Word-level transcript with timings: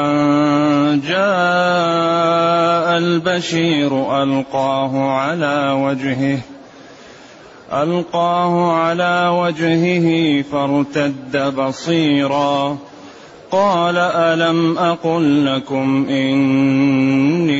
أن 0.00 1.00
جاء 1.00 2.98
البشير 2.98 4.22
ألقاه 4.22 5.10
على 5.10 5.70
وجهه 5.70 6.38
ألقاه 7.72 8.72
على 8.72 9.28
وجهه 9.28 10.42
فارتد 10.42 11.54
بصيراً 11.56 12.78
قال 13.52 13.98
ألم 13.98 14.78
أقل 14.78 15.46
لكم 15.46 16.06
إني 16.08 17.52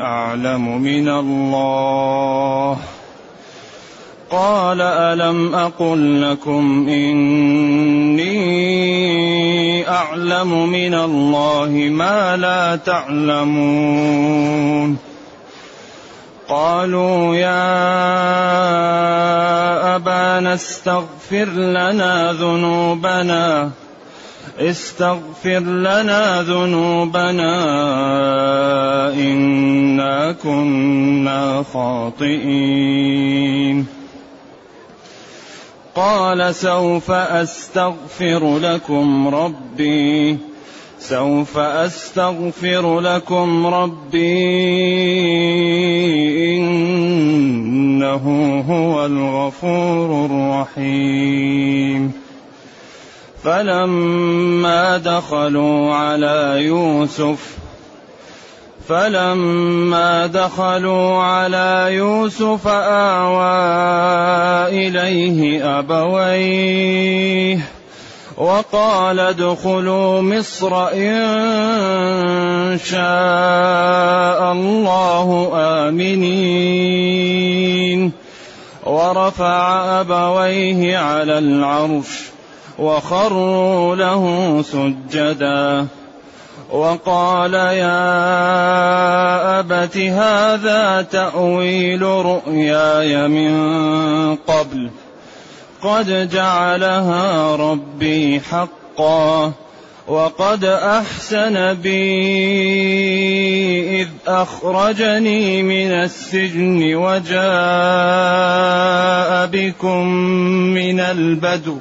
أعلم 0.00 0.82
من 0.82 1.08
الله. 1.08 2.78
قال 4.30 4.80
ألم 4.80 5.54
أقل 5.54 6.30
لكم 6.30 6.88
إني 6.88 8.28
أعلم 9.88 10.68
من 10.68 10.94
الله 10.94 11.88
ما 11.92 12.36
لا 12.36 12.76
تعلمون. 12.76 13.86
قالوا 16.48 17.34
يا 17.36 17.56
أبانا 19.96 20.54
استغفر 20.54 21.44
لنا 21.44 22.32
ذنوبنا. 22.32 23.70
استغفر 24.58 25.58
لنا 25.58 26.42
ذنوبنا 26.42 27.54
إنا 29.14 30.32
كنا 30.32 31.64
خاطئين. 31.72 33.86
قال 35.94 36.54
سوف 36.54 37.10
أستغفر 37.10 38.58
لكم 38.58 39.28
ربي. 39.28 40.38
سوف 40.98 41.58
أستغفر 41.58 43.00
لكم 43.00 43.66
ربي. 43.66 44.56
إنه 46.56 48.24
هو 48.68 49.06
الغفور 49.06 50.26
الرحيم. 50.26 52.25
فلما 53.46 54.98
دخلوا 54.98 55.94
على 55.94 56.54
يوسف 56.66 57.56
فلما 58.88 60.26
دخلوا 60.26 61.22
على 61.22 61.86
يوسف 61.90 62.66
آوى 62.66 63.46
إليه 64.88 65.78
أبويه 65.78 67.58
وقال 68.36 69.20
ادخلوا 69.20 70.22
مصر 70.22 70.88
إن 70.92 72.78
شاء 72.84 74.52
الله 74.52 75.50
آمنين 75.88 77.02
ورفع 78.86 80.00
أبويه 80.00 80.98
على 80.98 81.38
العرش 81.38 82.35
وخروا 82.78 83.96
له 83.96 84.62
سجدا. 84.62 85.86
وقال 86.72 87.54
يا 87.54 88.00
أبت 89.60 89.96
هذا 89.96 91.02
تأويل 91.02 92.02
رؤياي 92.02 93.28
من 93.28 94.36
قبل. 94.36 94.90
قد 95.82 96.28
جعلها 96.32 97.56
ربي 97.56 98.40
حقا 98.40 99.52
وقد 100.08 100.64
أحسن 100.64 101.74
بي 101.74 102.16
إذ 104.02 104.08
أخرجني 104.26 105.62
من 105.62 105.90
السجن 105.90 106.94
وجاء 106.94 107.46
بكم 109.46 110.06
من 110.74 111.00
البدو. 111.00 111.78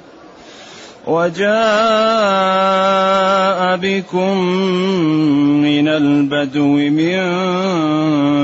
وجاء 1.08 1.46
بكم 3.78 4.38
من 5.62 5.88
البدو 5.88 6.78
من 6.78 7.22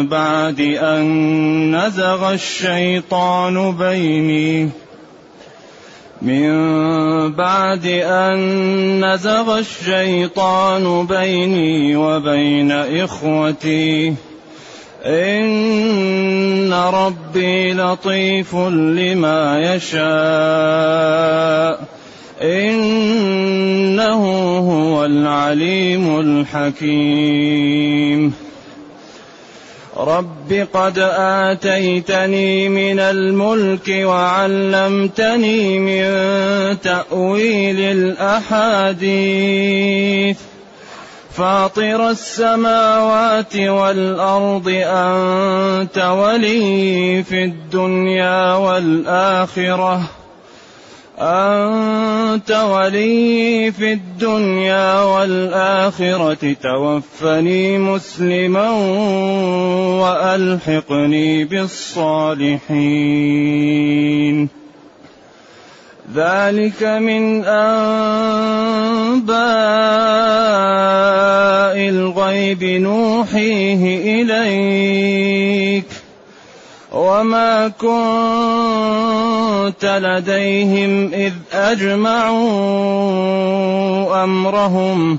بعد 0.08 0.60
أن 0.62 1.76
نزغ 1.76 2.34
الشيطان 2.34 3.78
بيني 3.78 4.70
من 6.22 6.52
بعد 7.34 7.86
أن 8.06 9.06
نزغ 9.06 9.60
الشيطان 9.60 11.06
بيني 11.06 11.96
وبين 11.96 12.72
إخوتي. 12.72 14.14
إن 15.06 16.74
ربي 16.74 17.74
لطيف 17.74 18.56
لما 18.56 19.76
يشاء. 19.76 21.22
إنه 22.44 24.24
هو 24.58 25.06
العليم 25.06 26.20
الحكيم. 26.20 28.34
رب 29.98 30.68
قد 30.74 31.00
آتيتني 31.18 32.70
من 32.70 33.00
الملك 33.00 33.90
وعلمتني 33.90 35.80
من 35.80 36.04
تأويل 36.82 37.80
الأحاديث. 37.80 40.38
فاطر 41.38 42.10
السماوات 42.10 43.56
والأرض 43.56 44.84
أنت 44.86 45.98
ولي 45.98 47.24
في 47.24 47.44
الدنيا 47.44 48.54
والآخرة. 48.54 50.02
أنت 51.20 52.52
ولي 52.52 53.72
في 53.72 53.94
الدنيا 53.94 55.02
والآخرة 55.02 56.56
توفني 56.64 57.78
مسلما 57.78 58.70
وألحقني 60.02 61.46
بالصالحين. 61.46 62.62
ذلك 66.16 66.84
من 66.84 67.46
أنباء 67.46 67.90
الغيب 71.90 72.64
نوحيه 72.64 74.22
إليك. 74.22 75.86
وما 76.92 77.68
كنت 77.68 79.21
لديهم 79.84 81.14
إذ 81.14 81.34
أجمعوا 81.54 82.44
أمرهم 84.24 85.18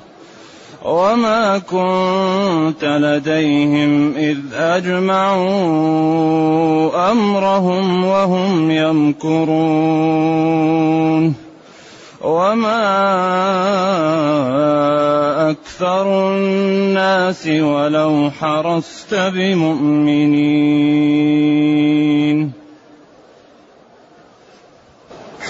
وما 0.85 1.59
كنت 1.59 2.85
لديهم 2.85 4.15
إذ 4.17 4.39
أجمعوا 4.55 5.53
أمرهم 7.13 8.05
وهم 8.05 8.71
يمكرون 8.71 10.23
وما 12.21 12.83
أكثر 15.51 16.33
الناس 16.33 17.47
ولو 17.47 18.31
حرصت 18.31 19.15
بمؤمنين 19.15 20.83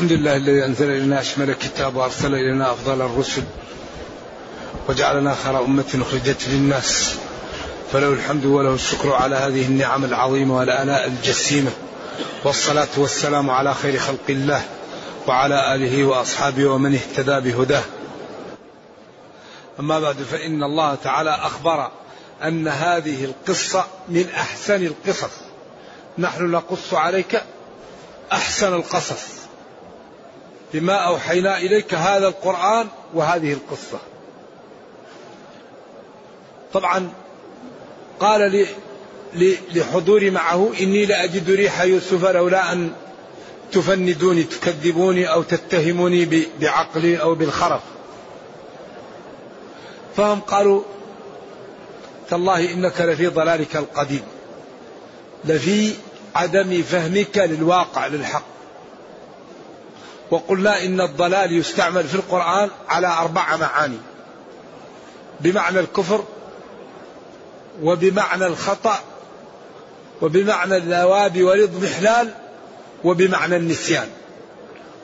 الحمد 0.03 0.19
لله 0.19 0.37
الذي 0.37 0.65
أنزل 0.65 0.91
إلينا 0.91 1.21
أشمل 1.21 1.51
الكتاب 1.51 1.97
وأرسل 1.97 2.35
إلينا 2.35 2.73
أفضل 2.73 3.03
الرسل 3.03 3.43
وجعلنا 4.89 5.35
خير 5.45 5.65
أمة 5.65 5.85
أخرجت 5.95 6.49
للناس. 6.49 7.15
فله 7.93 8.09
الحمد 8.09 8.45
وله 8.45 8.75
الشكر 8.75 9.13
على 9.13 9.37
هذه 9.37 9.67
النعم 9.67 10.05
العظيمة 10.05 10.57
والآلاء 10.57 11.07
الجسيمة. 11.07 11.71
والصلاة 12.45 12.89
والسلام 12.97 13.51
على 13.51 13.75
خير 13.75 13.99
خلق 13.99 14.27
الله 14.29 14.63
وعلى 15.27 15.75
آله 15.75 16.05
وأصحابه 16.05 16.67
ومن 16.67 16.95
اهتدى 16.95 17.51
بهداه. 17.51 17.83
أما 19.81 20.01
بعد 20.01 20.17
فإن 20.17 20.63
الله 20.63 20.95
تعالى 20.95 21.31
أخبر 21.31 21.91
أن 22.43 22.69
هذه 22.69 23.25
القصة 23.25 23.85
من 24.09 24.29
أحسن 24.37 24.87
القصص. 24.87 25.33
نحن 26.19 26.51
نقص 26.51 26.95
عليك 26.95 27.43
أحسن 28.33 28.75
القصص. 28.75 29.42
بما 30.73 30.95
أوحينا 30.95 31.59
إليك 31.59 31.95
هذا 31.95 32.29
القرآن 32.29 32.89
وهذه 33.15 33.53
القصة. 33.53 33.99
طبعا 36.73 37.13
قال 38.21 38.67
لحضوري 39.75 40.31
معه 40.31 40.73
إني 40.81 41.07
لأجد 41.07 41.51
ريح 41.51 41.81
يوسف 41.81 42.25
لولا 42.25 42.73
أن 42.73 42.93
تفندوني 43.73 44.43
تكذبوني 44.43 45.33
أو 45.33 45.43
تتهموني 45.43 46.47
بعقلي 46.61 47.17
أو 47.21 47.35
بالخرف. 47.35 47.83
فهم 50.17 50.41
قالوا 50.41 50.83
تالله 52.31 52.73
إنك 52.73 53.01
لفي 53.01 53.27
ضلالك 53.27 53.77
القديم 53.77 54.23
لفي 55.45 55.95
عدم 56.35 56.83
فهمك 56.83 57.39
للواقع 57.39 58.07
للحق. 58.07 58.62
وقلنا 60.33 60.85
إن 60.85 61.01
الضلال 61.01 61.53
يستعمل 61.53 62.05
في 62.05 62.15
القرآن 62.15 62.71
على 62.89 63.07
أربع 63.07 63.57
معاني. 63.57 63.99
بمعنى 65.41 65.81
الكفر 65.81 66.25
وبمعنى 67.83 68.47
الخطأ 68.47 68.99
وبمعنى 70.23 70.77
الذواب 70.77 71.43
والإضمحلال 71.43 72.29
وبمعنى 73.05 73.57
النسيان. 73.57 74.09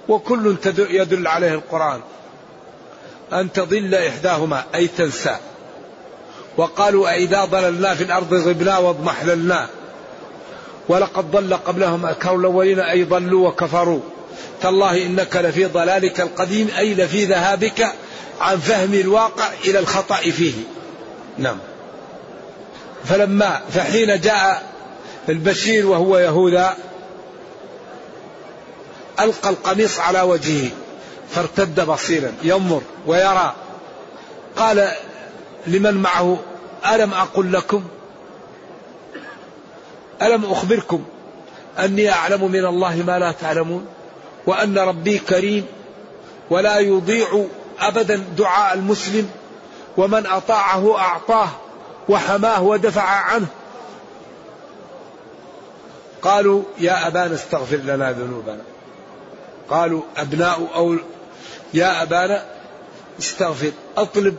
وكل 0.08 0.56
يدل 0.78 1.26
عليه 1.26 1.52
القرآن. 1.54 2.00
أن 3.32 3.52
تضل 3.52 3.94
إحداهما 3.94 4.64
أي 4.74 4.86
تنسى. 4.86 5.36
وقالوا 6.56 7.10
أئذا 7.10 7.44
ضللنا 7.44 7.94
في 7.94 8.04
الأرض 8.04 8.34
غبنا 8.34 8.78
واضمحللنا. 8.78 9.68
ولقد 10.88 11.30
ضل 11.30 11.54
قبلهم 11.54 12.06
أكثر 12.06 12.36
الأولين 12.36 12.80
أي 12.80 13.04
ضلوا 13.04 13.48
وكفروا. 13.48 14.00
تالله 14.62 15.06
إنك 15.06 15.36
لفي 15.36 15.64
ضلالك 15.64 16.20
القديم 16.20 16.68
أي 16.78 16.94
لفي 16.94 17.24
ذهابك 17.24 17.92
عن 18.40 18.58
فهم 18.58 18.94
الواقع 18.94 19.48
إلى 19.64 19.78
الخطأ 19.78 20.16
فيه. 20.16 20.54
نعم. 21.38 21.58
فلما 23.04 23.60
فحين 23.70 24.20
جاء 24.20 24.62
البشير 25.28 25.86
وهو 25.86 26.18
يهوذا 26.18 26.76
ألقى 29.20 29.50
القميص 29.50 29.98
على 29.98 30.20
وجهه 30.20 30.70
فارتد 31.30 31.80
بصيرا 31.80 32.32
ينظر 32.42 32.82
ويرى. 33.06 33.54
قال 34.56 34.90
لمن 35.66 35.94
معه؟ 35.94 36.38
ألم 36.92 37.14
أقل 37.14 37.52
لكم؟ 37.52 37.84
ألم 40.22 40.44
أخبركم؟ 40.44 41.04
أني 41.78 42.10
أعلم 42.10 42.50
من 42.52 42.64
الله 42.64 42.96
ما 42.96 43.18
لا 43.18 43.32
تعلمون. 43.32 43.86
وأن 44.48 44.78
ربي 44.78 45.18
كريم 45.18 45.66
ولا 46.50 46.78
يضيع 46.78 47.44
أبدا 47.80 48.24
دعاء 48.38 48.74
المسلم 48.74 49.30
ومن 49.96 50.26
أطاعه 50.26 50.98
أعطاه 50.98 51.48
وحماه 52.08 52.62
ودفع 52.62 53.02
عنه. 53.02 53.46
قالوا 56.22 56.62
يا 56.78 57.06
أبانا 57.06 57.34
استغفر 57.34 57.76
لنا 57.76 58.12
ذنوبنا. 58.12 58.62
قالوا 59.70 60.02
أبناء 60.16 60.68
أو 60.74 60.96
يا 61.74 62.02
أبانا 62.02 62.44
استغفر 63.18 63.72
أطلب 63.96 64.36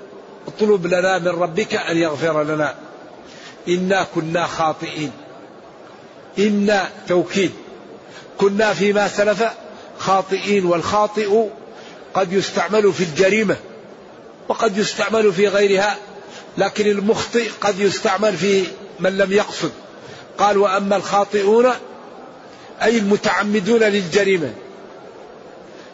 اطلب 0.47 0.87
لنا 0.87 1.17
من 1.17 1.27
ربك 1.27 1.75
أن 1.75 1.97
يغفر 1.97 2.43
لنا. 2.43 2.75
إنا 3.67 4.07
كنا 4.15 4.45
خاطئين. 4.45 5.11
إنا 6.39 6.89
توكيد. 7.07 7.51
كنا 8.37 8.73
فيما 8.73 9.07
سلف 9.07 9.43
خاطئين 9.99 10.65
والخاطئ 10.65 11.45
قد 12.13 12.33
يستعمل 12.33 12.93
في 12.93 13.03
الجريمة 13.03 13.57
وقد 14.47 14.77
يستعمل 14.77 15.33
في 15.33 15.47
غيرها 15.47 15.97
لكن 16.57 16.87
المخطئ 16.87 17.49
قد 17.61 17.79
يستعمل 17.79 18.37
في 18.37 18.63
من 18.99 19.17
لم 19.17 19.31
يقصد. 19.31 19.71
قال 20.37 20.57
وأما 20.57 20.95
الخاطئون 20.95 21.71
أي 22.81 22.97
المتعمدون 22.97 23.79
للجريمة. 23.79 24.53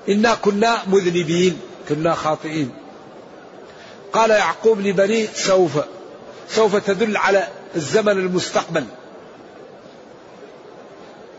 إنا 0.10 0.36
كنا 0.36 0.78
مذنبين 0.88 1.60
كنا 1.90 2.16
خاطئين. 2.16 2.72
قال 4.13 4.30
يعقوب 4.30 4.81
لبنيه 4.81 5.28
سوف 5.34 5.72
سوف 6.50 6.75
تدل 6.75 7.18
على 7.18 7.48
الزمن 7.75 8.12
المستقبل. 8.12 8.86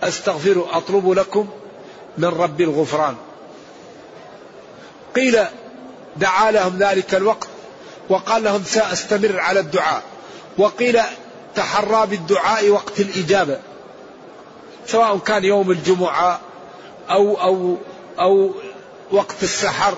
أستغفر 0.03 0.67
اطلب 0.73 1.11
لكم 1.11 1.49
من 2.19 2.29
رب 2.29 2.61
الغفران. 2.61 3.15
قيل 5.17 5.39
دعا 6.17 6.51
لهم 6.51 6.79
ذلك 6.79 7.15
الوقت 7.15 7.49
وقال 8.09 8.45
لهم 8.45 8.63
سأستمر 8.65 9.41
على 9.41 9.61
الدعاء. 9.61 10.03
وقيل 10.59 11.01
تحرى 11.55 12.07
بالدعاء 12.07 12.69
وقت 12.69 13.01
الإجابة. 13.01 13.59
سواء 14.87 15.19
كان 15.19 15.45
يوم 15.45 15.71
الجمعة 15.71 16.41
أو 17.11 17.35
أو 17.35 17.77
أو 18.21 18.51
وقت 19.13 19.43
السحر. 19.43 19.95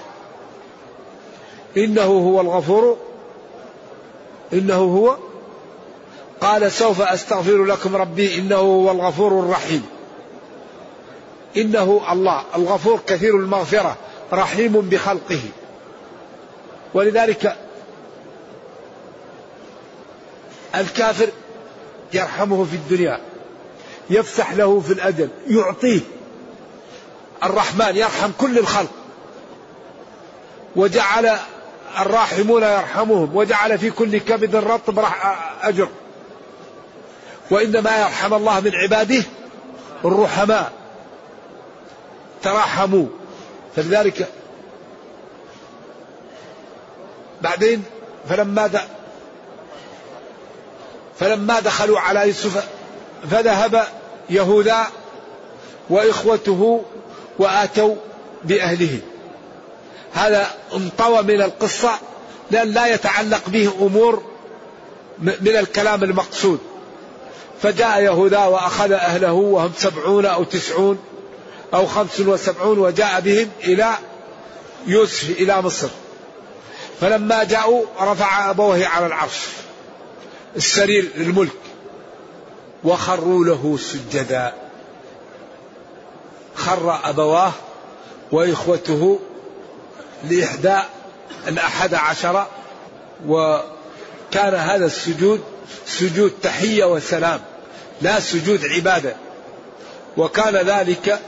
إنه 1.76 2.02
هو 2.02 2.40
الغفور. 2.40 2.98
إنه 4.52 4.78
هو. 4.78 5.16
قال 6.40 6.72
سوف 6.72 7.00
أستغفر 7.00 7.64
لكم 7.64 7.96
ربي 7.96 8.38
إنه 8.38 8.56
هو 8.56 8.90
الغفور 8.90 9.40
الرحيم. 9.40 9.97
إنه 11.58 12.02
الله 12.12 12.42
الغفور 12.56 13.00
كثير 13.06 13.36
المغفرة 13.36 13.96
رحيم 14.32 14.72
بخلقه. 14.72 15.40
ولذلك 16.94 17.56
الكافر 20.74 21.28
يرحمه 22.12 22.64
في 22.64 22.76
الدنيا 22.76 23.20
يفسح 24.10 24.52
له 24.52 24.80
في 24.80 24.92
الأجل 24.92 25.28
يعطيه. 25.48 26.00
الرحمن 27.44 27.96
يرحم 27.96 28.30
كل 28.38 28.58
الخلق. 28.58 28.90
وجعل 30.76 31.38
الراحمون 31.98 32.62
يرحمهم 32.62 33.36
وجعل 33.36 33.78
في 33.78 33.90
كل 33.90 34.18
كبد 34.18 34.56
رطب 34.56 35.04
أجر. 35.62 35.88
وإنما 37.50 38.00
يرحم 38.00 38.34
الله 38.34 38.60
من 38.60 38.74
عباده 38.74 39.22
الرحماء. 40.04 40.77
تراحموا 42.42 43.06
فلذلك 43.76 44.28
بعدين 47.42 47.84
فلما 48.28 48.70
فلما 51.20 51.60
دخلوا 51.60 52.00
على 52.00 52.26
يوسف 52.26 52.68
فذهب 53.30 53.84
يهوذا 54.30 54.86
وإخوته 55.90 56.84
وآتوا 57.38 57.94
بأهله. 58.44 58.98
هذا 60.12 60.46
انطوى 60.74 61.22
من 61.22 61.42
القصة 61.42 61.90
لأن 62.50 62.68
لا 62.68 62.86
يتعلق 62.86 63.48
به 63.48 63.72
أمور 63.80 64.22
من 65.18 65.56
الكلام 65.56 66.04
المقصود. 66.04 66.58
فجاء 67.62 68.00
يهوذا 68.00 68.44
وأخذ 68.44 68.92
أهله 68.92 69.32
وهم 69.32 69.72
سبعون 69.76 70.26
أو 70.26 70.44
تسعون 70.44 70.98
أو 71.74 71.86
خمس 71.86 72.20
وسبعون 72.20 72.78
وجاء 72.78 73.20
بهم 73.20 73.50
إلى 73.64 73.94
يوسف 74.86 75.30
إلى 75.30 75.62
مصر. 75.62 75.88
فلما 77.00 77.44
جاءوا 77.44 77.84
رفع 78.00 78.50
أبوه 78.50 78.86
على 78.86 79.06
العرش 79.06 79.38
السرير 80.56 81.10
للملك 81.16 81.52
وخروا 82.84 83.44
له 83.44 83.78
سجدا. 83.80 84.52
خر 86.54 87.00
أبواه 87.04 87.52
وإخوته 88.32 89.18
لإحدى 90.30 90.78
الأحد 91.48 91.94
عشر 91.94 92.46
وكان 93.26 94.54
هذا 94.54 94.86
السجود 94.86 95.40
سجود 95.86 96.32
تحية 96.42 96.84
وسلام 96.84 97.40
لا 98.02 98.20
سجود 98.20 98.64
عبادة. 98.66 99.16
وكان 100.16 100.56
ذلك 100.56 101.20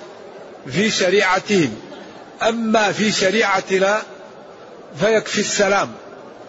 في 0.67 0.91
شريعتهم. 0.91 1.77
أما 2.43 2.93
في 2.93 3.13
شريعتنا 3.13 4.03
فيكفي 5.01 5.41
السلام. 5.41 5.93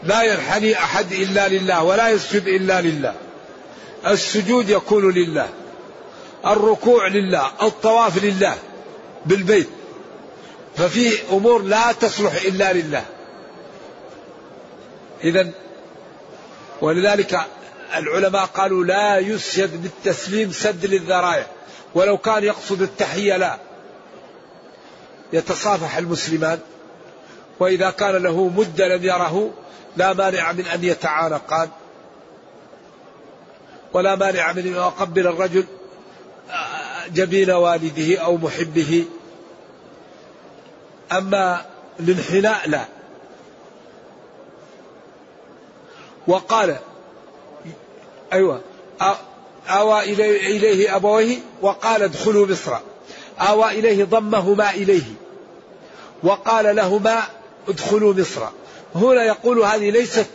لا 0.03 0.23
ينحني 0.23 0.77
أحد 0.77 1.11
إلا 1.11 1.47
لله 1.47 1.83
ولا 1.83 2.09
يسجد 2.09 2.47
إلا 2.47 2.81
لله. 2.81 3.13
السجود 4.07 4.69
يكون 4.69 5.13
لله. 5.13 5.49
الركوع 6.45 7.07
لله. 7.07 7.51
الطواف 7.61 8.23
لله. 8.23 8.55
بالبيت. 9.25 9.69
ففي 10.75 11.17
أمور 11.31 11.61
لا 11.61 11.91
تصلح 11.91 12.33
إلا 12.45 12.73
لله. 12.73 13.05
اذا 15.23 15.49
ولذلك 16.81 17.41
العلماء 17.95 18.45
قالوا 18.45 18.85
لا 18.85 19.17
يسجد 19.17 19.81
بالتسليم 19.81 20.51
سد 20.51 20.85
للذرائع. 20.85 21.45
ولو 21.95 22.17
كان 22.17 22.43
يقصد 22.43 22.81
التحية 22.81 23.37
لا. 23.37 23.70
يتصافح 25.33 25.97
المسلمان 25.97 26.59
وإذا 27.59 27.89
كان 27.89 28.15
له 28.15 28.47
مد 28.47 28.81
لم 28.81 29.03
يره 29.03 29.51
لا 29.97 30.13
مانع 30.13 30.51
من 30.51 30.65
أن 30.65 30.83
يتعانقان 30.83 31.69
ولا 33.93 34.15
مانع 34.15 34.51
من 34.51 34.59
أن 34.59 34.73
يقبل 34.73 35.27
الرجل 35.27 35.65
جبين 37.13 37.51
والده 37.51 38.19
أو 38.19 38.37
محبه. 38.37 39.05
أما 41.11 41.65
الانحناء 41.99 42.69
لا. 42.69 42.85
وقال 46.27 46.77
أيوة 48.33 48.61
آوى 49.69 50.03
إليه 50.03 50.95
أبويه 50.95 51.37
وقال 51.61 52.03
ادخلوا 52.03 52.47
مصر. 52.47 52.77
آوى 53.39 53.69
إليه 53.69 54.03
ضمهما 54.03 54.69
إليه. 54.69 55.20
وقال 56.23 56.75
لهما 56.75 57.23
ادخلوا 57.67 58.13
مصر. 58.13 58.41
هنا 58.95 59.23
يقول 59.23 59.59
هذه 59.59 59.89
ليست 59.89 60.27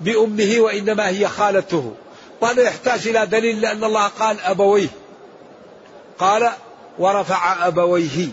بأمه 0.00 0.56
وإنما 0.58 1.08
هي 1.08 1.28
خالته. 1.28 1.92
وهذا 2.40 2.62
يحتاج 2.62 3.08
إلى 3.08 3.26
دليل 3.26 3.60
لأن 3.60 3.84
الله 3.84 4.06
قال 4.06 4.40
أبويه. 4.40 4.88
قال 6.18 6.50
ورفع 6.98 7.66
أبويه. 7.66 8.28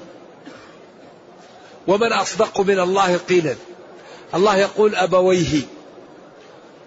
ومن 1.88 2.14
أصدق 2.14 2.60
من 2.60 2.80
الله 2.80 3.18
قيلا. 3.18 3.56
الله 4.36 4.58
يقول 4.58 4.96
أبويه. 4.96 5.62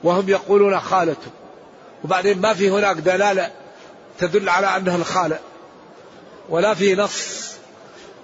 وهم 0.05 0.29
يقولون 0.29 0.81
خالته. 0.81 1.31
وبعدين 2.05 2.41
ما 2.41 2.55
في 2.55 2.71
هناك 2.71 2.97
دلالة 2.97 3.51
تدل 4.19 4.49
على 4.49 4.77
أنها 4.77 4.97
الخالة. 4.97 5.39
ولا 6.49 6.75
في 6.75 6.95
نص. 6.95 7.53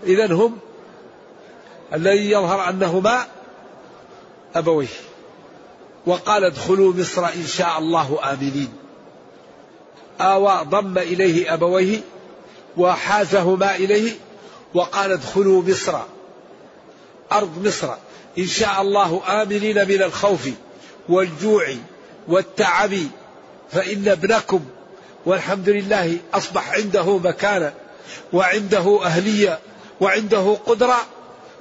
إذا 0.07 0.35
هم 0.35 0.59
الذي 1.95 2.31
يظهر 2.31 2.69
أنهما 2.69 3.27
أبويه. 4.55 4.87
وقال 6.07 6.45
ادخلوا 6.45 6.93
مصر 6.95 7.27
إن 7.27 7.47
شاء 7.47 7.79
الله 7.79 8.19
آمنين. 8.33 8.73
آوى 10.21 10.65
ضم 10.65 10.99
إليه 10.99 11.55
أبويه 11.55 12.01
وحازهما 12.77 13.77
إليه 13.77 14.13
وقال 14.75 15.13
ادخلوا 15.13 15.63
مصر 15.63 15.99
أرض 17.33 17.67
مصر 17.67 17.89
إن 18.39 18.47
شاء 18.47 18.83
الله 18.83 19.23
آمنين 19.43 19.89
من 19.89 20.03
الخوف 20.03 20.49
والجوع 21.09 21.75
والتعب 22.29 22.95
فإن 23.71 24.09
ابنكم 24.09 24.61
والحمد 25.27 25.69
لله 25.69 26.19
أصبح 26.35 26.73
عنده 26.73 27.19
مكانة 27.19 27.73
وعنده 28.33 29.01
أهلية 29.05 29.59
وعنده 30.01 30.57
قدرة 30.67 30.97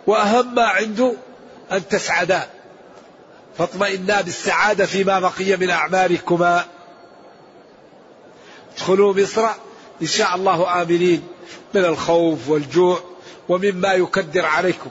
وأهم 0.07 0.55
ما 0.55 0.63
عنده 0.63 1.13
أن 1.71 1.87
تسعدا 1.87 2.49
فاطمئنا 3.57 4.21
بالسعادة 4.21 4.85
فيما 4.85 5.19
بقي 5.19 5.57
من 5.57 5.69
أعمالكما. 5.69 6.65
ادخلوا 8.75 9.13
مصر 9.13 9.47
إن 10.01 10.07
شاء 10.07 10.35
الله 10.35 10.81
آمنين 10.81 11.27
من 11.73 11.85
الخوف 11.85 12.49
والجوع 12.49 12.99
ومما 13.49 13.93
يكدر 13.93 14.45
عليكم. 14.45 14.89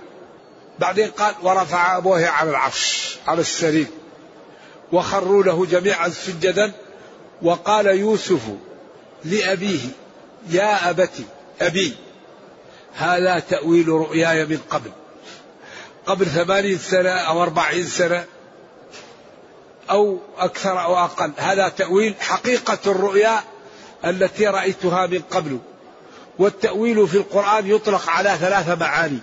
بعدين 0.79 1.11
قال 1.11 1.35
ورفع 1.43 1.97
أبوه 1.97 2.27
على 2.27 2.51
العرش 2.51 3.17
على 3.27 3.41
السرير. 3.41 3.87
وخروا 4.93 5.43
له 5.43 5.67
جميعا 5.67 6.09
سجدا. 6.09 6.73
وقال 7.43 7.87
يوسف 7.87 8.41
لأبيه 9.25 9.81
يا 10.51 10.91
أبت 10.91 11.13
أبي 11.61 11.95
هذا 12.95 13.39
تأويل 13.39 13.89
رؤياي 13.89 14.47
من 14.47 14.59
قبل. 14.71 14.91
قبل 16.07 16.27
ثمانين 16.27 16.79
سنة 16.79 17.11
أو 17.11 17.43
أربعين 17.43 17.87
سنة 17.87 18.25
أو 19.91 20.19
أكثر 20.39 20.83
أو 20.83 20.97
أقل. 20.97 21.33
هذا 21.37 21.69
تأويل 21.69 22.15
حقيقة 22.21 22.79
الرؤيا 22.87 23.41
التي 24.05 24.47
رأيتها 24.47 25.07
من 25.07 25.23
قبل. 25.31 25.59
والتأويل 26.39 27.09
في 27.09 27.17
القرآن 27.17 27.67
يطلق 27.67 28.11
على 28.11 28.31
ثلاث 28.41 28.81
معاني. 28.81 29.19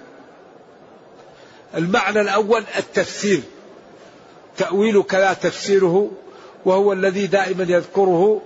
المعنى 1.75 2.21
الأول 2.21 2.63
التفسير. 2.77 3.41
تأويل 4.57 5.03
كذا 5.03 5.33
تفسيره 5.33 6.11
وهو 6.65 6.93
الذي 6.93 7.27
دائما 7.27 7.63
يذكره 7.63 8.41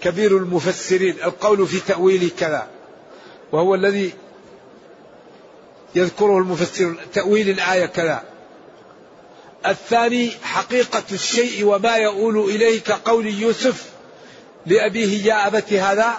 كبير 0.00 0.36
المفسرين. 0.36 1.16
القول 1.24 1.66
في 1.66 1.80
تأويل 1.80 2.30
كذا 2.38 2.66
وهو 3.52 3.74
الذي 3.74 4.12
يذكره 5.94 6.38
المفسرون 6.38 6.96
تأويل 7.14 7.50
الآية 7.50 7.86
كذا. 7.86 8.22
الثاني 9.66 10.30
حقيقة 10.42 11.02
الشيء 11.12 11.64
وما 11.64 11.96
يؤول 11.96 12.38
إليه 12.38 12.80
كقول 12.80 13.26
يوسف 13.26 13.90
لأبيه 14.66 15.26
يا 15.26 15.46
أبت 15.46 15.72
هذا. 15.72 16.18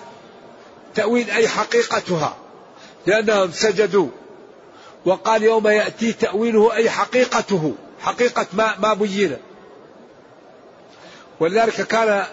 تأويل 0.95 1.29
أي 1.29 1.47
حقيقتها 1.47 2.37
لأنهم 3.05 3.51
سجدوا. 3.51 4.07
وقال 5.05 5.43
يوم 5.43 5.67
يأتي 5.67 6.13
تأويله 6.13 6.73
أي 6.73 6.89
حقيقته. 6.89 7.75
حقيقة 7.99 8.45
ما 8.53 8.75
ما 8.79 8.93
بين. 8.93 9.37
ولذلك 11.39 11.81
كان 11.81 12.25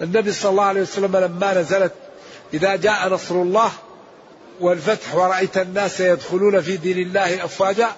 النبي 0.00 0.32
صلى 0.32 0.50
الله 0.50 0.64
عليه 0.64 0.82
وسلم 0.82 1.16
لما 1.16 1.54
نزلت 1.54 1.92
إذا 2.54 2.76
جاء 2.76 3.08
نصر 3.08 3.34
الله 3.34 3.72
والفتح 4.60 5.14
ورأيت 5.14 5.58
الناس 5.58 6.00
يدخلون 6.00 6.60
في 6.60 6.76
دين 6.76 6.98
الله 6.98 7.44
أفواجا 7.44 7.88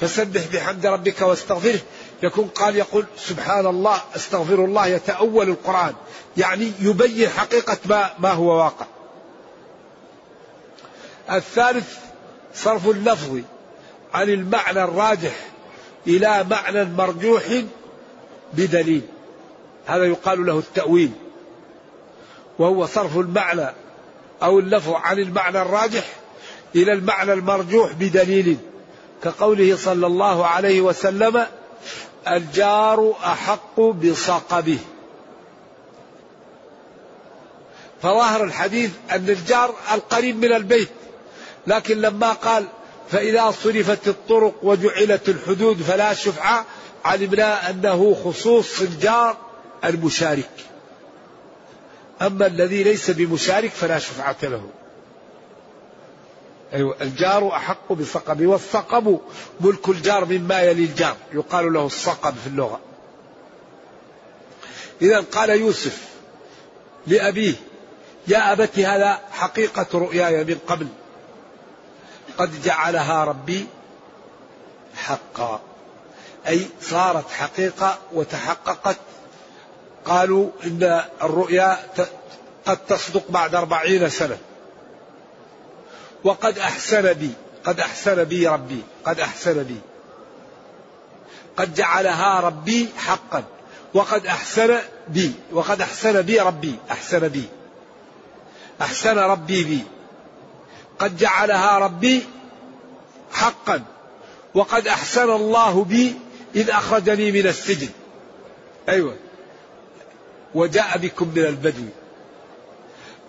فسبح 0.00 0.46
بحمد 0.52 0.86
ربك 0.86 1.22
واستغفره. 1.22 1.80
يكون 2.22 2.48
قال 2.48 2.76
يقول 2.76 3.04
سبحان 3.16 3.66
الله 3.66 4.00
استغفر 4.16 4.64
الله 4.64 4.86
يتأول 4.86 5.48
القرآن. 5.48 5.94
يعني 6.36 6.72
يبين 6.80 7.28
حقيقة 7.28 7.76
ما, 7.84 8.10
ما 8.18 8.32
هو 8.32 8.58
واقع. 8.58 8.86
الثالث 11.30 11.96
صرف 12.54 12.88
اللفظ 12.88 13.40
عن 14.14 14.28
المعنى 14.28 14.84
الراجح 14.84 15.34
إلى 16.06 16.46
معنى 16.50 16.84
مرجوح 16.84 17.44
بدليل. 18.52 19.02
هذا 19.86 20.04
يقال 20.04 20.46
له 20.46 20.58
التأويل. 20.58 21.10
وهو 22.58 22.86
صرف 22.86 23.16
المعنى 23.16 23.68
أو 24.42 24.58
اللفظ 24.58 24.92
عن 24.92 25.18
المعنى 25.18 25.62
الراجح 25.62 26.04
إلى 26.74 26.92
المعنى 26.92 27.32
المرجوح 27.32 27.92
بدليل 27.92 28.56
كقوله 29.22 29.76
صلى 29.76 30.06
الله 30.06 30.46
عليه 30.46 30.80
وسلم 30.80 31.46
الجار 32.28 33.14
أحق 33.24 33.80
بصقبه. 33.80 34.78
فظاهر 38.02 38.44
الحديث 38.44 38.90
أن 39.10 39.28
الجار 39.28 39.74
القريب 39.94 40.36
من 40.36 40.52
البيت 40.52 40.88
لكن 41.66 42.00
لما 42.00 42.32
قال 42.32 42.64
فإذا 43.10 43.50
صرفت 43.50 44.08
الطرق 44.08 44.54
وجعلت 44.62 45.28
الحدود 45.28 45.82
فلا 45.82 46.14
شفعة 46.14 46.64
علمنا 47.04 47.70
أنه 47.70 48.16
خصوص 48.24 48.80
الجار 48.80 49.36
المشارك. 49.84 50.50
أما 52.22 52.46
الذي 52.46 52.82
ليس 52.82 53.10
بمشارك 53.10 53.70
فلا 53.70 53.98
شفعة 53.98 54.36
له. 54.42 54.62
أيوة 56.72 56.96
الجار 57.00 57.48
أحق 57.56 57.92
بالصقب 57.92 58.46
والصقب 58.46 59.20
ملك 59.60 59.88
الجار 59.88 60.24
مما 60.24 60.60
يلي 60.60 60.84
الجار. 60.84 61.16
يقال 61.32 61.72
له 61.72 61.86
الصقب 61.86 62.34
في 62.34 62.46
اللغة. 62.46 62.80
إذا 65.02 65.20
قال 65.20 65.50
يوسف 65.50 66.08
لأبيه 67.06 67.54
يا 68.28 68.52
أبت 68.52 68.78
هذا 68.78 69.20
حقيقة 69.30 69.86
رؤياي 69.94 70.44
من 70.44 70.58
قبل. 70.66 70.86
قد 72.38 72.62
جعلها 72.62 73.24
ربي 73.24 73.66
حقا. 74.96 75.60
أي 76.48 76.66
صارت 76.82 77.30
حقيقة 77.30 77.98
وتحققت 78.12 78.96
قالوا 80.04 80.50
إن 80.64 81.02
الرؤيا 81.22 81.78
قد 82.66 82.78
تصدق 82.88 83.24
بعد 83.28 83.54
أربعين 83.54 84.08
سنة. 84.08 84.38
وقد 86.24 86.58
أحسن 86.58 87.12
بي 87.12 87.30
قد 87.64 87.80
أحسن 87.80 88.24
بي 88.24 88.46
ربي 88.46 88.82
قد 89.04 89.20
أحسن 89.20 89.62
بي. 89.62 89.76
قد 91.56 91.74
جعلها 91.74 92.40
ربي 92.40 92.88
حقا 92.96 93.44
وقد 93.94 94.26
أحسن 94.26 94.78
بي 95.08 95.32
وقد 95.52 95.80
أحسن 95.80 96.22
بي 96.22 96.40
ربي 96.40 96.74
أحسن 96.90 97.28
بي. 97.28 97.44
أحسن 98.80 99.18
ربي 99.18 99.64
بي. 99.64 99.82
قد 100.98 101.16
جعلها 101.16 101.78
ربي 101.78 102.26
حقا 103.32 103.82
وقد 104.54 104.86
أحسن 104.86 105.30
الله 105.30 105.84
بي 105.84 106.14
إذ 106.54 106.70
أخرجني 106.70 107.32
من 107.32 107.46
السجن. 107.46 107.88
أيوة. 108.88 109.16
وجاء 110.54 110.98
بكم 110.98 111.28
من 111.28 111.44
البدو. 111.44 111.84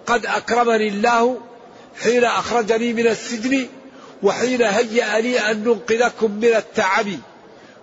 قد 0.06 0.26
أكرمني 0.26 0.88
الله 0.88 1.42
حين 2.04 2.24
أخرجني 2.24 2.94
من 2.94 3.08
السجن 3.08 3.68
وحين 4.24 4.62
هيأ 4.62 5.20
لي 5.20 5.40
أن 5.40 5.64
ننقذكم 5.64 6.32
من 6.32 6.56
التعب 6.56 7.08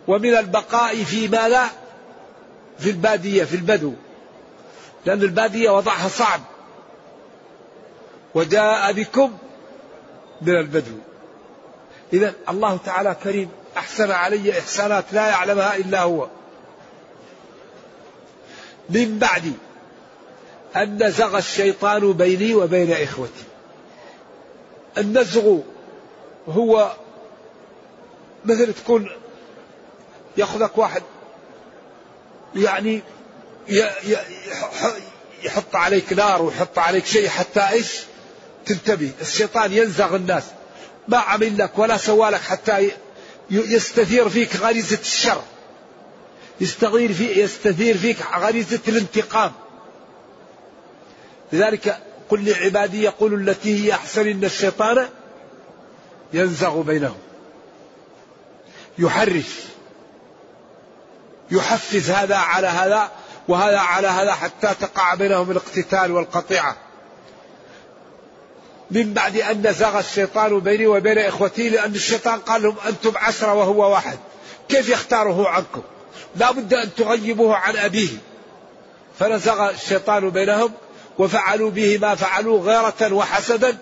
ومن 0.08 0.36
البقاء 0.36 1.04
في 1.04 1.28
ما 1.28 1.48
لا 1.48 1.66
في 2.78 2.90
البادية 2.90 3.44
في 3.44 3.56
البدو. 3.56 3.92
لأن 5.06 5.22
البادية 5.22 5.70
وضعها 5.70 6.08
صعب. 6.08 6.40
وجاء 8.34 8.92
بكم 8.92 9.38
من 10.42 10.56
البدو. 10.56 10.98
إذا 12.12 12.34
الله 12.48 12.78
تعالى 12.84 13.16
كريم 13.24 13.48
أحسن 13.76 14.10
علي 14.10 14.58
إحسانات 14.58 15.04
لا 15.12 15.28
يعلمها 15.28 15.76
إلا 15.76 16.02
هو. 16.02 16.28
من 18.90 19.18
بعد 19.18 19.52
أن 20.76 21.06
نزغ 21.06 21.38
الشيطان 21.38 22.12
بيني 22.12 22.54
وبين 22.54 22.92
إخوتي. 22.92 23.44
النزغ 24.98 25.58
هو 26.48 26.92
مثل 28.44 28.72
تكون 28.74 29.10
ياخذك 30.36 30.78
واحد 30.78 31.02
يعني 32.56 33.02
يحط 35.42 35.76
عليك 35.76 36.12
نار 36.12 36.42
ويحط 36.42 36.78
عليك 36.78 37.06
شيء 37.06 37.28
حتى 37.28 37.68
إيش؟ 37.68 38.00
تنتبه. 38.66 39.10
الشيطان 39.20 39.72
ينزغ 39.72 40.16
الناس. 40.16 40.44
ما 41.08 41.18
عمل 41.18 41.58
لك 41.58 41.78
ولا 41.78 41.96
سوى 41.96 42.30
لك 42.30 42.40
حتى 42.40 42.90
يستثير 43.50 44.28
فيك 44.28 44.56
غريزة 44.56 44.98
الشر. 45.00 45.42
يستغير 46.60 47.12
في 47.12 47.40
يستثير 47.40 47.96
فيك 47.96 48.16
غريزة 48.38 48.80
الانتقام. 48.88 49.52
لذلك 51.52 51.98
قل 52.28 52.44
لعبادي 52.44 53.02
يقول 53.02 53.48
التي 53.48 53.84
هي 53.84 53.92
أحسن 53.92 54.28
إن 54.28 54.44
الشيطان 54.44 55.08
ينزغ 56.32 56.80
بينهم. 56.80 57.18
يحرش. 58.98 59.66
يحفز 61.50 62.10
هذا 62.10 62.36
على 62.36 62.66
هذا 62.66 63.10
وهذا 63.48 63.78
على 63.78 64.08
هذا 64.08 64.32
حتى 64.32 64.74
تقع 64.80 65.14
بينهم 65.14 65.50
الاقتتال 65.50 66.12
والقطيعة. 66.12 66.76
من 68.90 69.12
بعد 69.12 69.36
أن 69.36 69.66
نزغ 69.66 69.98
الشيطان 69.98 70.60
بيني 70.60 70.86
وبين 70.86 71.18
إخوتي 71.18 71.68
لأن 71.68 71.94
الشيطان 71.94 72.40
قال 72.40 72.62
لهم 72.62 72.76
أنتم 72.86 73.12
عشرة 73.16 73.54
وهو 73.54 73.92
واحد. 73.92 74.18
كيف 74.68 74.88
يختاره 74.88 75.48
عنكم؟ 75.48 75.82
لا 76.36 76.50
بد 76.50 76.74
أن 76.74 76.94
تغيبوه 76.94 77.56
عن 77.56 77.76
أبيه. 77.76 78.08
فنزغ 79.18 79.70
الشيطان 79.70 80.30
بينهم 80.30 80.72
وفعلوا 81.18 81.70
به 81.70 81.98
ما 81.98 82.14
فعلوا 82.14 82.60
غيرة 82.60 83.12
وحسدا 83.14 83.78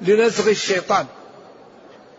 لنزغ 0.00 0.50
الشيطان. 0.50 1.06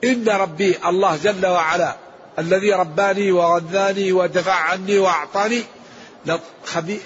إن 0.03 0.29
ربي 0.29 0.77
الله 0.85 1.19
جل 1.23 1.45
وعلا 1.45 1.95
الذي 2.39 2.73
رباني 2.73 3.31
وغذاني 3.31 4.11
ودفع 4.11 4.53
عني 4.53 4.99
وأعطاني 4.99 5.63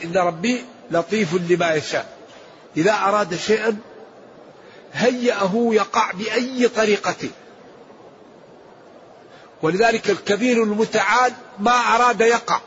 إن 0.04 0.18
ربي 0.18 0.64
لطيف 0.92 1.34
لما 1.50 1.74
يشاء. 1.74 2.18
إذا 2.78 2.94
أراد 2.94 3.36
شيئا 3.36 3.78
هيأه 4.94 5.70
يقع 5.72 6.12
بأي 6.12 6.68
طريقة. 6.68 7.30
ولذلك 9.62 10.10
الكبير 10.10 10.64
المتعال 10.64 11.34
ما 11.60 11.72
أراد 11.72 12.22
يقع. 12.22 12.62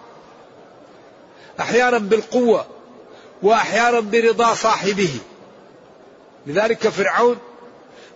أحيانا 1.61 1.99
بالقوة 1.99 2.67
وأحيانا 3.43 4.01
برضا 4.01 4.55
صاحبه. 4.55 5.11
لذلك 6.47 6.89
فرعون 6.89 7.39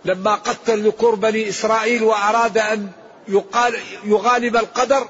لما 0.05 0.35
قتل 0.35 0.87
ذكور 0.87 1.15
بني 1.15 1.49
إسرائيل 1.49 2.03
وأراد 2.03 2.57
أن 2.57 2.89
يقال 3.27 3.75
يغالب 4.03 4.55
القدر 4.55 5.07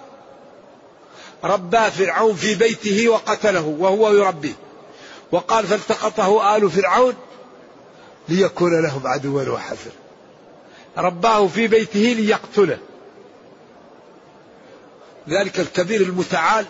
ربى 1.44 1.92
فرعون 1.92 2.36
في 2.36 2.56
بيته 2.56 3.10
وقتله 3.10 3.76
وهو 3.80 4.14
يربيه. 4.14 4.56
وقال 5.32 5.68
فالتقطه 5.68 6.58
آل 6.58 6.72
فرعون 6.72 7.14
ليكون 8.30 8.84
لهم 8.84 9.08
عدوا 9.08 9.50
وحزنا 9.50 9.94
رباه 10.98 11.48
في 11.48 11.68
بيته 11.68 12.00
ليقتله. 12.00 12.78
ذلك 15.30 15.60
الكبير 15.60 16.02
المتعال 16.02 16.66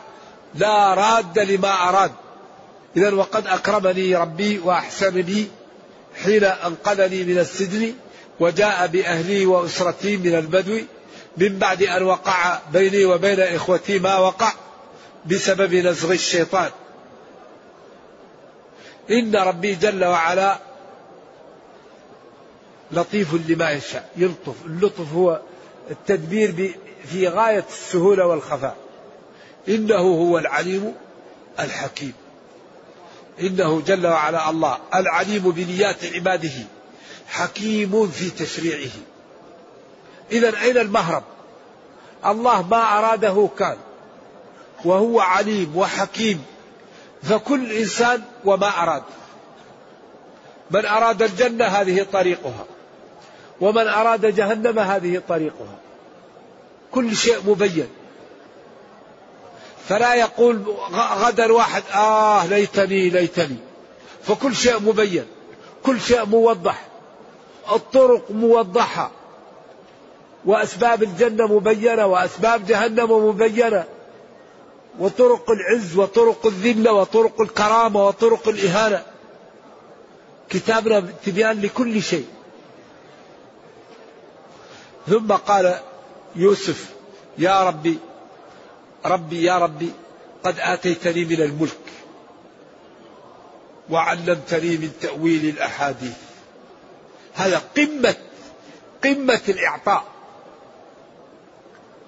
لا 0.55 0.93
راد 0.93 1.39
لما 1.39 1.89
أراد. 1.89 2.11
إذا 2.97 3.13
وقد 3.13 3.47
أكرمني 3.47 4.15
ربي 4.15 4.59
وأحسن 4.59 5.21
بي 5.21 5.47
حين 6.23 6.43
أنقذني 6.43 7.23
من 7.23 7.39
السجن 7.39 7.93
وجاء 8.39 8.87
بأهلي 8.87 9.45
وأسرتي 9.45 10.17
من 10.17 10.35
البدو 10.35 10.81
من 11.37 11.59
بعد 11.59 11.83
أن 11.83 12.03
وقع 12.03 12.59
بيني 12.73 13.05
وبين 13.05 13.39
إخوتي 13.39 13.99
ما 13.99 14.17
وقع 14.17 14.53
بسبب 15.25 15.73
نزغ 15.73 16.11
الشيطان. 16.11 16.71
إن 19.11 19.35
ربي 19.35 19.75
جل 19.75 20.05
وعلا 20.05 20.59
لطيف 22.91 23.33
لما 23.47 23.71
يشاء. 23.71 24.09
يلطف 24.17 24.55
اللطف 24.65 25.13
هو 25.13 25.39
التدبير 25.91 26.75
في 27.09 27.27
غاية 27.27 27.65
السهولة 27.69 28.25
والخفاء. 28.25 28.75
إنه 29.69 29.97
هو 29.97 30.37
العليم 30.37 30.93
الحكيم. 31.59 32.13
إنه 33.41 33.81
جل 33.81 34.07
وعلا 34.07 34.49
الله 34.49 34.77
العليم 34.95 35.51
بنيات 35.51 36.05
عباده 36.13 36.51
حكيم 37.27 38.07
في 38.07 38.29
تشريعه. 38.29 38.91
إذا 40.31 40.61
أين 40.61 40.77
المهرب؟ 40.77 41.23
الله 42.25 42.67
ما 42.67 42.99
أراده 42.99 43.49
كان 43.59 43.77
وهو 44.85 45.19
عليم 45.19 45.77
وحكيم 45.77 46.45
فكل 47.23 47.71
إنسان 47.71 48.21
وما 48.45 48.83
أراد. 48.83 49.03
من 50.71 50.85
أراد 50.85 51.21
الجنة 51.21 51.65
هذه 51.65 52.05
طريقها. 52.13 52.65
ومن 53.61 53.87
أراد 53.87 54.35
جهنم 54.35 54.79
هذه 54.79 55.21
طريقها. 55.29 55.75
كل 56.91 57.15
شيء 57.15 57.37
مبين. 57.47 57.87
فلا 59.87 60.15
يقول 60.15 60.61
غدا 60.93 61.53
واحد 61.53 61.83
آه 61.95 62.45
ليتني 62.45 63.09
ليتني. 63.09 63.57
فكل 64.23 64.55
شيء 64.55 64.79
مبين. 64.79 65.25
كل 65.83 66.01
شيء 66.01 66.25
موضح. 66.25 66.87
الطرق 67.71 68.31
موضحة. 68.31 69.11
وأسباب 70.45 71.03
الجنة 71.03 71.47
مبينة 71.47 72.05
وأسباب 72.05 72.65
جهنم 72.65 73.27
مبينة. 73.27 73.83
وطرق 74.99 75.51
العز 75.51 75.97
وطرق 75.97 76.45
الذلة 76.45 76.91
وطرق 76.91 77.41
الكرامة 77.41 78.07
وطرق 78.07 78.47
الإهانة. 78.47 79.03
كتابنا 80.49 81.03
تبيان 81.25 81.61
لكل 81.61 82.01
شيء. 82.01 82.25
ثم 85.09 85.31
قال 85.31 85.79
يوسف 86.35 86.89
يا 87.37 87.63
ربي 87.63 87.97
ربي 89.05 89.43
يا 89.43 89.57
ربي 89.57 89.91
قد 90.43 90.59
آتيتني 90.59 91.25
من 91.25 91.41
الملك 91.41 91.77
وعلمتني 93.89 94.77
من 94.77 94.91
تأويل 95.01 95.49
الأحاديث. 95.49 96.17
هذا 97.33 97.61
قمة 97.77 98.15
قمة 99.03 99.41
الإعطاء. 99.49 100.03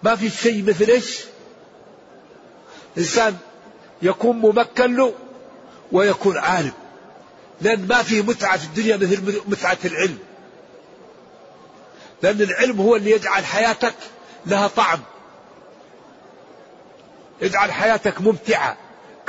ما 0.04 0.16
في 0.16 0.30
شيء 0.30 0.64
مثل 0.64 0.86
إيش؟ 0.86 1.20
إنسان 2.98 3.38
يكون 4.02 4.36
ممكن 4.36 4.96
له 4.96 5.14
ويكون 5.92 6.38
عالم. 6.38 6.74
لأن 7.62 7.88
ما 7.88 8.04
في 8.04 8.22
متعة 8.22 8.58
في 8.58 8.66
الدنيا 8.66 8.98
مثل 8.98 9.42
متعة 9.48 9.78
العلم. 9.86 10.20
لأن 12.24 12.42
العلم 12.42 12.82
هو 12.82 12.96
اللي 12.96 13.12
يجعل 13.12 13.46
حياتك 13.46 13.96
لها 14.46 14.68
طعم. 14.68 15.00
يجعل 17.42 17.72
حياتك 17.72 18.22
ممتعة 18.22 18.78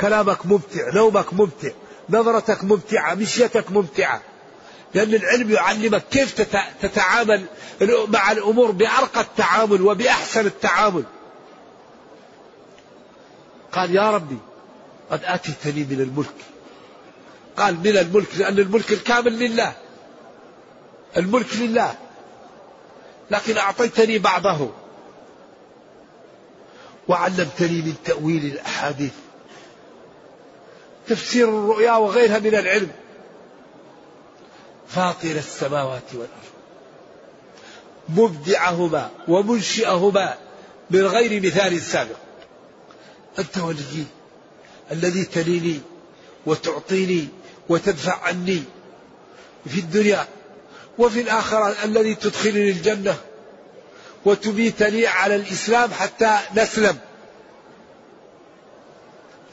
كلامك 0.01 0.45
ممتع 0.45 0.93
نومك 0.93 1.33
ممتع 1.33 1.69
نظرتك 2.09 2.63
ممتعة 2.63 3.13
مشيتك 3.15 3.71
ممتعة. 3.71 4.21
لأن 4.93 5.13
العلم 5.13 5.51
يعلمك 5.51 6.03
كيف 6.11 6.41
تتعامل 6.81 7.45
مع 8.07 8.31
الأمور 8.31 8.71
بأرقى 8.71 9.21
التعامل 9.21 9.81
وبأحسن 9.81 10.45
التعامل. 10.45 11.03
قال 13.71 13.95
يا 13.95 14.11
ربي 14.11 14.37
قد 15.11 15.21
آتيتني 15.23 15.83
من 15.83 16.01
الملك. 16.01 16.35
قال 17.57 17.75
من 17.75 17.97
الملك 17.97 18.37
لأن 18.37 18.59
الملك 18.59 18.91
الكامل 18.91 19.39
لله. 19.39 19.73
الملك 21.17 21.55
لله. 21.55 21.95
لكن 23.31 23.57
أعطيتني 23.57 24.19
بعضه. 24.19 24.69
وعلمتني 27.07 27.81
من 27.81 27.95
تأويل 28.05 28.45
الأحاديث. 28.45 29.11
تفسير 31.07 31.49
الرؤيا 31.49 31.91
وغيرها 31.91 32.39
من 32.39 32.55
العلم. 32.55 32.91
فاطر 34.87 35.31
السماوات 35.31 36.03
والأرض. 36.13 36.51
مبدعهما 38.09 39.09
ومنشئهما 39.27 40.37
من 40.89 41.05
غير 41.05 41.41
مثال 41.45 41.81
سابق. 41.81 42.15
أنت 43.39 43.57
وليي 43.57 44.05
الذي 44.91 45.23
تليني 45.23 45.79
وتعطيني 46.45 47.27
وتدفع 47.69 48.23
عني 48.23 48.63
في 49.67 49.79
الدنيا. 49.79 50.27
وفي 50.97 51.21
الآخرة 51.21 51.75
الذي 51.83 52.15
تدخلني 52.15 52.69
الجنة 52.69 53.17
وتبيتني 54.25 55.07
على 55.07 55.35
الإسلام 55.35 55.91
حتى 55.91 56.37
نسلم. 56.55 56.97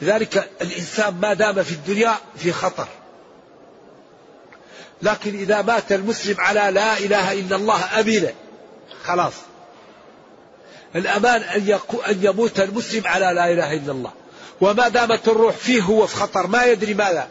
لذلك 0.03 0.51
الإنسان 0.62 1.14
ما 1.14 1.35
دام 1.35 1.62
في 1.62 1.72
الدنيا 1.72 2.14
في 2.37 2.53
خطر. 2.53 2.88
لكن 5.03 5.38
إذا 5.38 5.62
مات 5.62 5.92
المسلم 5.92 6.40
على 6.40 6.70
لا 6.74 6.98
إله 6.98 7.33
إلا 7.33 7.57
الله 7.57 8.01
أمين 8.01 8.29
خلاص. 9.05 9.33
الأمان 10.96 11.42
أن, 11.42 11.79
أن 12.09 12.24
يموت 12.24 12.61
المسلم 12.61 13.07
على 13.07 13.24
لا 13.24 13.53
إله 13.53 13.72
إلا 13.72 13.92
الله. 13.92 14.12
وما 14.61 14.88
دامت 14.88 15.29
الروح 15.29 15.57
فيه 15.57 15.83
هو 15.83 16.07
في 16.07 16.16
خطر 16.16 16.46
ما 16.46 16.64
يدري 16.64 16.94
ماذا. 16.94 17.29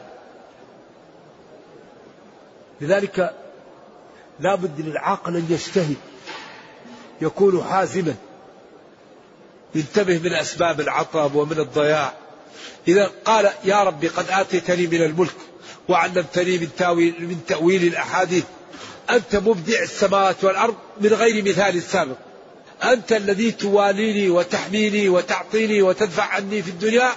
لذلك 2.82 3.47
لا 4.40 4.56
بد 4.56 4.82
للعاقل 4.82 5.36
أن 5.36 5.48
يجتهد 5.50 5.96
يكون 7.22 7.64
حازما 7.64 8.16
ينتبه 9.76 10.20
من 10.20 10.34
أسباب 10.34 10.82
العطب 10.82 11.36
ومن 11.36 11.60
الضياع. 11.60 12.14
إذا 12.88 13.12
قال 13.26 13.50
يا 13.64 13.84
ربي 13.84 14.08
قد 14.08 14.26
آتيتني 14.30 14.88
من 14.88 15.02
الملك 15.02 15.36
وعلمتني 15.90 16.58
من 16.58 16.70
تاويل 16.78 17.16
من 17.20 17.40
تأويل 17.48 17.84
الأحاديث. 17.88 18.44
أنت 19.10 19.36
مبدع 19.36 19.84
السماوات 19.84 20.44
والأرض 20.44 20.76
من 21.02 21.14
غير 21.14 21.44
مثال 21.44 21.82
سابق. 21.82 22.18
أنت 22.84 23.14
الذي 23.14 23.52
تواليني 23.52 24.30
وتحميني 24.30 25.10
وتعطيني 25.10 25.82
وتدفع 25.82 26.24
عني 26.24 26.62
في 26.62 26.70
الدنيا 26.70 27.12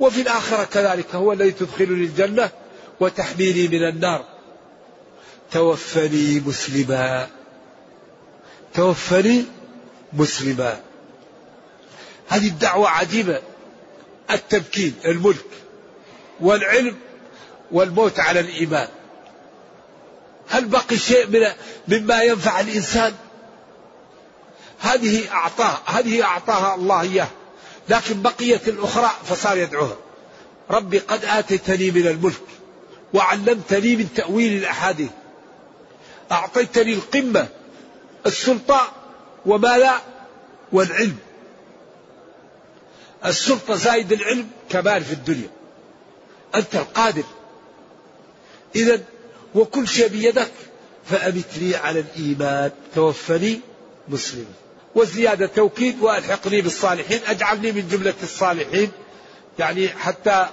وفي 0.00 0.20
الآخرة 0.20 0.64
كذلك. 0.64 1.14
هو 1.14 1.32
الذي 1.32 1.50
تدخلني 1.50 2.04
الجنة 2.04 2.50
وتحميني 3.00 3.68
من 3.68 3.88
النار. 3.88 4.31
توفني 5.52 6.40
مسلما. 6.40 7.28
توفني 8.74 9.44
مسلما. 10.12 10.80
هذه 12.28 12.48
الدعوة 12.48 12.88
عجيبة. 12.88 13.40
التمكين 14.30 14.94
الملك 15.04 15.46
والعلم 16.40 16.96
والموت 17.72 18.20
على 18.20 18.40
الإيمان. 18.40 18.88
هل 20.48 20.64
بقي 20.64 20.96
شيء 20.96 21.26
من 21.26 21.40
مما 21.88 22.22
ينفع 22.22 22.60
الإنسان؟ 22.60 23.14
هذه 24.80 25.32
أعطاه 25.32 25.78
هذه 25.86 26.24
أعطاها 26.24 26.74
الله 26.74 27.00
إياه. 27.00 27.28
لكن 27.88 28.22
بقيت 28.22 28.68
الأخرى 28.68 29.10
فصار 29.24 29.56
يدعوها. 29.56 29.96
ربي 30.70 30.98
قد 30.98 31.24
آتيتني 31.24 31.90
من 31.90 32.06
الملك 32.06 32.42
وعلمتني 33.14 33.96
من 33.96 34.14
تأويل 34.14 34.52
الأحاديث. 34.58 35.10
أعطيتني 36.32 36.92
القمة 36.92 37.48
السلطة 38.26 38.92
وما 39.46 39.78
لا 39.78 39.98
والعلم. 40.72 41.16
السلطة 43.24 43.74
زايد 43.74 44.12
العلم 44.12 44.50
كمال 44.70 45.04
في 45.04 45.12
الدنيا. 45.12 45.48
أنت 46.54 46.74
القادر. 46.74 47.24
إذا 48.76 49.00
وكل 49.54 49.88
شيء 49.88 50.08
بيدك 50.08 50.52
فأمت 51.04 51.58
لي 51.58 51.76
على 51.76 52.00
الإيمان. 52.00 52.70
توفني 52.94 53.60
مسلما 54.08 54.52
وزيادة 54.94 55.46
توكيد 55.46 56.00
وألحقني 56.00 56.60
بالصالحين. 56.60 57.20
أجعلني 57.26 57.72
من 57.72 57.88
جملة 57.88 58.14
الصالحين. 58.22 58.90
يعني 59.58 59.88
حتى 59.88 60.46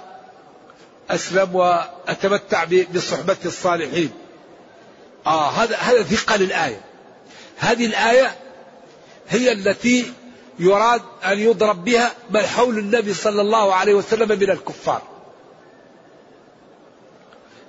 أسلم 1.10 1.54
وأتمتع 1.54 2.64
بصحبة 2.94 3.36
الصالحين. 3.44 4.10
آه 5.26 5.50
هذا 5.50 5.76
هذا 5.76 6.02
ثقل 6.02 6.42
الآية 6.42 6.80
هذه 7.58 7.86
الآية 7.86 8.36
هي 9.28 9.52
التي 9.52 10.12
يراد 10.58 11.02
أن 11.24 11.38
يضرب 11.38 11.84
بها 11.84 12.12
من 12.30 12.40
حول 12.40 12.78
النبي 12.78 13.14
صلى 13.14 13.40
الله 13.40 13.74
عليه 13.74 13.94
وسلم 13.94 14.28
من 14.28 14.50
الكفار. 14.50 15.02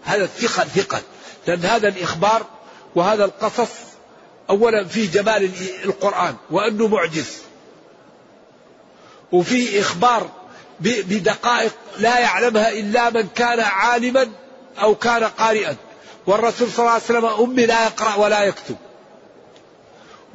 هذا 0.04 0.24
الثقل 0.24 0.70
ثقل 0.70 1.02
لأن 1.48 1.66
هذا 1.66 1.88
الإخبار 1.88 2.46
وهذا 2.96 3.26
القصص 3.26 3.72
أولا 4.50 4.86
فيه 4.86 5.12
جمال 5.12 5.52
القرآن 5.86 6.36
وأنه 6.52 6.88
معجز. 6.88 7.38
وفيه 9.32 9.82
إخبار 9.82 10.30
بدقائق 10.80 11.74
لا 11.98 12.20
يعلمها 12.20 12.70
إلا 12.70 13.10
من 13.10 13.28
كان 13.36 13.60
عالما 13.60 14.32
أو 14.82 14.96
كان 14.96 15.24
قارئا. 15.24 15.76
والرسول 16.28 16.70
صلى 16.72 16.80
الله 16.80 16.92
عليه 16.92 17.04
وسلم 17.04 17.26
أمي 17.26 17.66
لا 17.66 17.86
يقرأ 17.86 18.16
ولا 18.16 18.44
يكتب. 18.44 18.76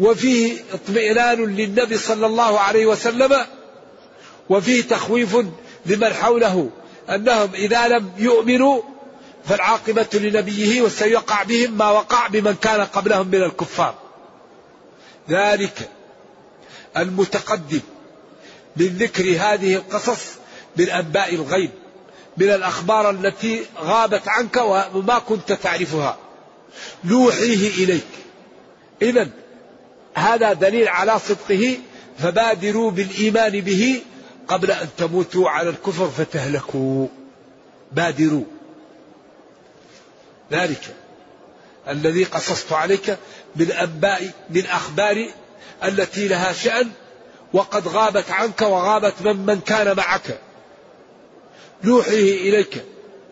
وفيه 0.01 0.59
اطمئنان 0.73 1.45
للنبي 1.45 1.99
صلى 1.99 2.27
الله 2.27 2.61
عليه 2.61 2.87
وسلم 2.87 3.47
وفيه 4.49 4.83
تخويف 4.83 5.37
لمن 5.87 6.13
حوله 6.15 6.71
أنهم 7.11 7.51
إذا 7.55 7.89
لم 7.89 8.11
يؤمنوا 8.19 8.83
فالعاقبة 9.45 10.07
لنبيه 10.15 10.83
وسيقع 10.83 11.43
بهم 11.43 11.79
ما 11.79 11.91
وقع 11.91 12.27
بمن 12.27 12.55
كان 12.55 12.81
قبلهم 12.81 13.29
من 13.29 13.43
الكفار. 13.43 13.95
ذلك 15.31 15.91
المتقدم 16.97 17.81
من 18.77 18.87
ذكر 18.87 19.25
هذه 19.25 19.75
القصص 19.75 20.25
من 20.77 20.89
أنباء 20.89 21.35
الغيب. 21.35 21.71
من 22.37 22.51
الأخبار 22.51 23.11
التي 23.11 23.63
غابت 23.79 24.29
عنك 24.29 24.57
وما 24.95 25.19
كنت 25.19 25.53
تعرفها. 25.53 26.19
نوحيه 27.05 27.85
إليك. 27.85 28.07
إذا 29.03 29.29
هذا 30.15 30.53
دليل 30.53 30.89
على 30.89 31.19
صدقه 31.19 31.79
فبادروا 32.19 32.91
بالإيمان 32.91 33.61
به 33.61 34.03
قبل 34.49 34.71
أن 34.71 34.89
تموتوا 34.99 35.51
على 35.51 35.71
الكفر 35.71 36.09
فتهلكوا. 36.09 37.07
بادروا. 37.93 38.45
ذلك 40.53 40.95
الذي 41.89 42.25
قصصت 42.25 42.73
عليك 42.73 43.17
من 43.57 43.73
أنباء 43.73 44.31
من 44.51 44.67
أخبار 44.67 45.29
التي 45.85 46.29
لها 46.29 46.53
شأن 46.53 46.91
وقد 47.53 47.89
غابت 47.89 48.31
عنك 48.31 48.63
وغابت 48.63 49.15
من 49.21 49.37
من 49.37 49.61
كان 49.61 49.97
معك. 49.97 50.41
نوحيه 51.85 52.51
إليك. 52.51 52.85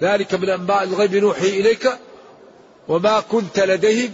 ذلك 0.02 0.34
من 0.34 0.50
أنباء 0.50 0.82
الغيب 0.82 1.14
نوحي 1.14 1.48
إليك. 1.48 1.88
وما 2.88 3.20
كنت 3.20 3.60
لديهم 3.60 4.12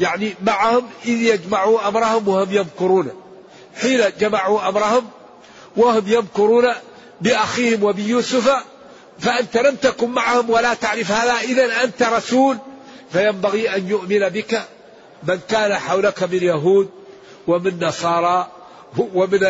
يعني 0.00 0.34
معهم 0.46 0.86
إذ 1.04 1.22
يجمعوا 1.22 1.88
أمرهم 1.88 2.28
وهم 2.28 2.52
يمكرون. 2.52 3.10
حين 3.80 4.00
جمعوا 4.20 4.68
أمرهم 4.68 5.08
وهم 5.76 6.04
يمكرون 6.06 6.74
بأخيهم 7.20 7.84
وبيوسف 7.84 8.64
فأنت 9.18 9.56
لم 9.56 9.74
تكن 9.74 10.10
معهم 10.10 10.50
ولا 10.50 10.74
تعرف 10.74 11.10
هذا. 11.10 11.40
إذا 11.40 11.84
أنت 11.84 12.02
رسول 12.02 12.58
فينبغي 13.12 13.76
أن 13.76 13.88
يؤمن 13.88 14.28
بك 14.28 14.62
من 15.22 15.40
كان 15.48 15.74
حولك 15.74 16.22
من 16.22 16.42
يهود 16.42 16.90
ومن 17.46 17.84
نصارى 17.84 18.48
ومن 19.14 19.40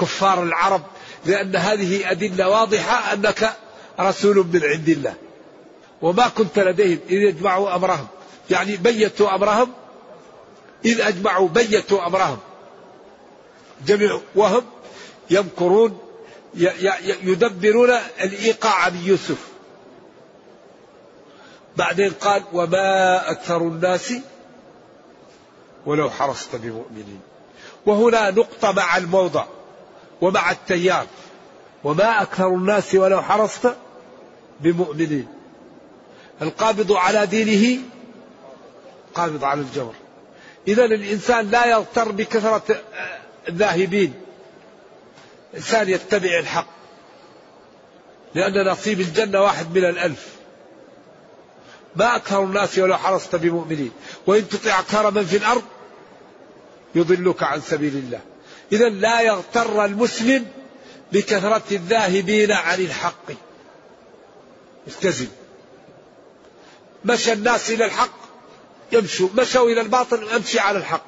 كفار 0.00 0.42
العرب. 0.42 0.82
لأن 1.26 1.56
هذه 1.56 2.10
أدلة 2.10 2.48
واضحة 2.48 3.12
أنك 3.12 3.56
رسول 4.00 4.36
من 4.36 4.60
عند 4.64 4.88
الله. 4.88 5.14
وما 6.02 6.28
كنت 6.28 6.58
لديهم 6.58 6.98
إذ 7.08 7.16
يجمعوا 7.16 7.76
أمرهم. 7.76 8.06
يعني 8.50 8.76
بيتوا 8.76 9.34
أمرهم 9.34 9.72
إذ 10.84 11.00
أجمعوا 11.00 11.48
بيتوا 11.48 12.06
أمرهم. 12.06 12.38
جميع 13.86 14.20
وهم 14.34 14.62
يمكرون 15.30 15.98
يدبرون 17.22 17.90
الإيقاع 18.20 18.88
بيوسف 18.88 19.48
بعدين 21.76 22.10
قال 22.10 22.42
وما 22.52 23.30
أكثر 23.30 23.56
الناس 23.56 24.14
ولو 25.86 26.10
حرصت 26.10 26.56
بمؤمنين. 26.56 27.20
وهنا 27.86 28.30
نقطة 28.30 28.72
مع 28.72 28.96
الموضع. 28.96 29.44
ومع 30.24 30.50
التيار. 30.50 31.06
وما 31.84 32.22
أكثر 32.22 32.48
الناس 32.48 32.94
ولو 32.94 33.22
حرصت 33.22 33.74
بمؤمنين. 34.60 35.26
القابض 36.42 36.92
على 36.92 37.26
دينه 37.26 37.82
قابض 39.14 39.44
على 39.44 39.60
الجمر 39.60 39.94
إذا 40.68 40.84
الإنسان 40.84 41.50
لا 41.50 41.66
يغتر 41.66 42.12
بكثرة 42.12 42.82
الذاهبين 43.48 44.14
إنسان 45.54 45.88
يتبع 45.88 46.38
الحق. 46.38 46.66
لأن 48.34 48.68
نصيب 48.68 49.00
الجنة 49.00 49.40
واحد 49.40 49.78
من 49.78 49.84
الألف. 49.84 50.28
ما 51.96 52.16
أكثر 52.16 52.44
الناس 52.44 52.78
ولو 52.78 52.96
حرصت 52.96 53.36
بمؤمنين. 53.36 53.92
وإن 54.26 54.48
تطع 54.48 54.78
أكثر 54.78 55.10
من 55.10 55.24
في 55.24 55.36
الأرض 55.36 55.62
يضلك 56.94 57.42
عن 57.42 57.60
سبيل 57.60 57.96
الله. 57.96 58.20
إذا 58.72 58.88
لا 58.88 59.20
يغتر 59.20 59.84
المسلم 59.84 60.46
بكثرة 61.12 61.62
الذاهبين 61.72 62.52
عن 62.52 62.80
الحق. 62.80 63.30
التزم. 64.86 65.28
مشى 67.04 67.32
الناس 67.32 67.70
إلى 67.70 67.84
الحق 67.84 68.18
يمشوا. 68.92 69.28
مشوا 69.34 69.70
إلى 69.70 69.80
الباطل 69.80 70.28
أمشي 70.28 70.58
على 70.58 70.78
الحق. 70.78 71.04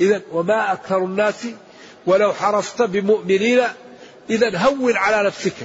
إذا 0.00 0.22
وما 0.32 0.72
أكثر 0.72 0.98
الناس 0.98 1.46
ولو 2.06 2.32
حرصت 2.32 2.82
بمؤمنين 2.82 3.62
إذا 4.30 4.58
هون 4.58 4.96
على 4.96 5.26
نفسك. 5.26 5.56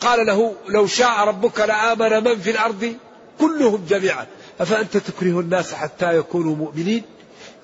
قال 0.00 0.26
له 0.26 0.56
لو 0.68 0.86
شاء 0.86 1.20
ربك 1.28 1.60
لآمن 1.60 2.24
من 2.24 2.40
في 2.40 2.50
الأرض 2.50 2.96
كلهم 3.40 3.86
جميعا. 3.88 4.26
أفأنت 4.60 4.96
تكره 4.96 5.40
الناس 5.40 5.74
حتى 5.74 6.16
يكونوا 6.16 6.56
مؤمنين؟ 6.56 7.02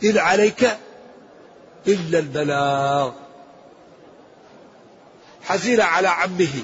إن 0.04 0.18
عليك 0.18 0.68
إلا 1.88 2.18
البلاغ. 2.18 3.12
حزين 5.42 5.80
على 5.80 6.08
عمه. 6.08 6.62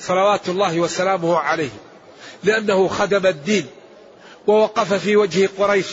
صلوات 0.00 0.48
الله 0.48 0.80
وسلامه 0.80 1.38
عليه. 1.38 1.70
لأنه 2.44 2.88
خدم 2.88 3.26
الدين. 3.26 3.66
ووقف 4.46 4.94
في 4.94 5.16
وجه 5.16 5.48
قريش. 5.58 5.86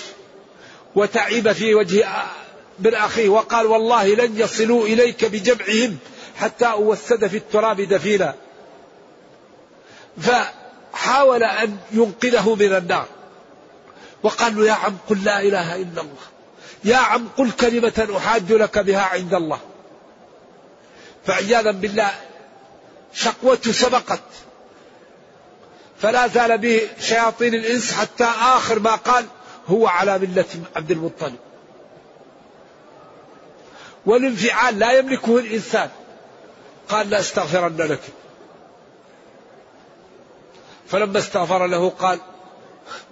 وتعب 0.95 1.51
في 1.51 1.75
وجه 1.75 2.07
ابن 2.79 2.95
أخيه. 2.95 3.29
وقال 3.29 3.65
والله 3.65 4.15
لن 4.15 4.39
يصلوا 4.39 4.85
إليك 4.85 5.25
بجمعهم 5.25 5.97
حتى 6.35 6.65
أوسد 6.65 7.27
في 7.27 7.37
التراب 7.37 7.81
دفينا 7.81 8.35
فحاول 10.17 11.43
أن 11.43 11.77
ينقذه 11.91 12.55
من 12.55 12.75
النار. 12.75 13.05
وقال 14.23 14.55
له 14.55 14.67
يا 14.67 14.73
عم 14.73 14.97
قل 15.09 15.23
لا 15.23 15.41
إله 15.41 15.75
إلا 15.75 16.01
الله. 16.01 16.34
يا 16.85 16.95
عم 16.95 17.27
قل 17.37 17.51
كلمة 17.51 18.07
أحاج 18.17 18.51
لك 18.51 18.79
بها 18.79 19.01
عند 19.01 19.33
الله. 19.33 19.59
فعياذا 21.25 21.71
بالله 21.71 22.11
شقوته 23.13 23.71
سبقت. 23.71 24.21
فلا 26.01 26.27
زال 26.27 26.57
به 26.57 26.89
شياطين 26.99 27.53
الإنس 27.53 27.93
حتى 27.93 28.23
آخر 28.23 28.79
ما 28.79 28.95
قال 28.95 29.25
هو 29.67 29.87
على 29.87 30.19
ملة 30.19 30.45
عبد 30.75 30.91
المطلب. 30.91 31.35
والانفعال 34.05 34.79
لا 34.79 34.91
يملكه 34.91 35.37
الإنسان. 35.37 35.89
قال 36.89 37.09
لأستغفرن 37.09 37.77
لك. 37.77 38.01
فلما 40.87 41.19
استغفر 41.19 41.67
له 41.67 41.89
قال 41.89 42.19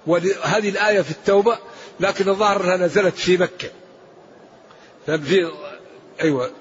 وهذه 0.07 0.69
الآية 0.69 1.01
في 1.01 1.11
التوبة 1.11 1.57
لكن 1.99 2.29
الظاهر 2.29 2.63
أنها 2.63 2.77
نزلت 2.77 3.15
في 3.17 3.37
مكة. 3.37 3.69
في 5.05 5.51
أيوة 6.21 6.51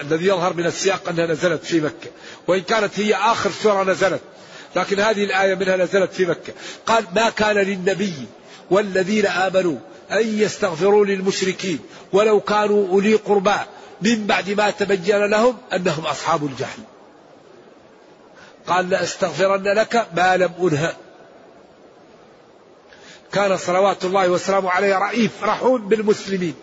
الذي 0.00 0.26
يظهر 0.26 0.54
من 0.54 0.66
السياق 0.66 1.08
أنها 1.08 1.26
نزلت 1.26 1.64
في 1.64 1.80
مكة. 1.80 2.10
وإن 2.46 2.60
كانت 2.60 3.00
هي 3.00 3.14
آخر 3.14 3.50
سورة 3.50 3.84
نزلت 3.84 4.20
لكن 4.76 5.00
هذه 5.00 5.24
الآية 5.24 5.54
منها 5.54 5.76
نزلت 5.76 6.12
في 6.12 6.26
مكة. 6.26 6.52
قال 6.86 7.04
ما 7.14 7.30
كان 7.30 7.56
للنبي 7.56 8.14
والذين 8.70 9.26
آمنوا 9.26 9.76
أن 10.12 10.38
يستغفروا 10.38 11.06
للمشركين 11.06 11.78
ولو 12.12 12.40
كانوا 12.40 12.88
أولي 12.88 13.14
قربى 13.14 13.56
من 14.02 14.26
بعد 14.26 14.50
ما 14.50 14.70
تبين 14.70 15.24
لهم 15.24 15.56
أنهم 15.72 16.06
أصحاب 16.06 16.44
الجحيم. 16.46 16.84
قال 18.66 18.90
لأستغفرن 18.90 19.62
لك 19.62 20.06
ما 20.16 20.36
لم 20.36 20.52
أنهى 20.60 20.92
كان 23.36 23.56
صلوات 23.56 24.04
الله 24.04 24.28
وسلامه 24.28 24.70
عليه 24.70 24.98
رئيف 24.98 25.44
رحوم 25.44 25.88
بالمسلمين. 25.88 26.54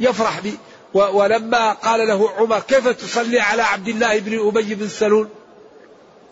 يفرح 0.00 0.40
بي. 0.40 0.58
ولما 0.94 1.72
قال 1.72 2.08
له 2.08 2.30
عمر 2.30 2.60
كيف 2.60 2.88
تصلي 2.88 3.40
على 3.40 3.62
عبد 3.62 3.88
الله 3.88 4.18
بن 4.18 4.48
أبي 4.48 4.74
بن 4.74 4.88
سلول؟ 4.88 5.28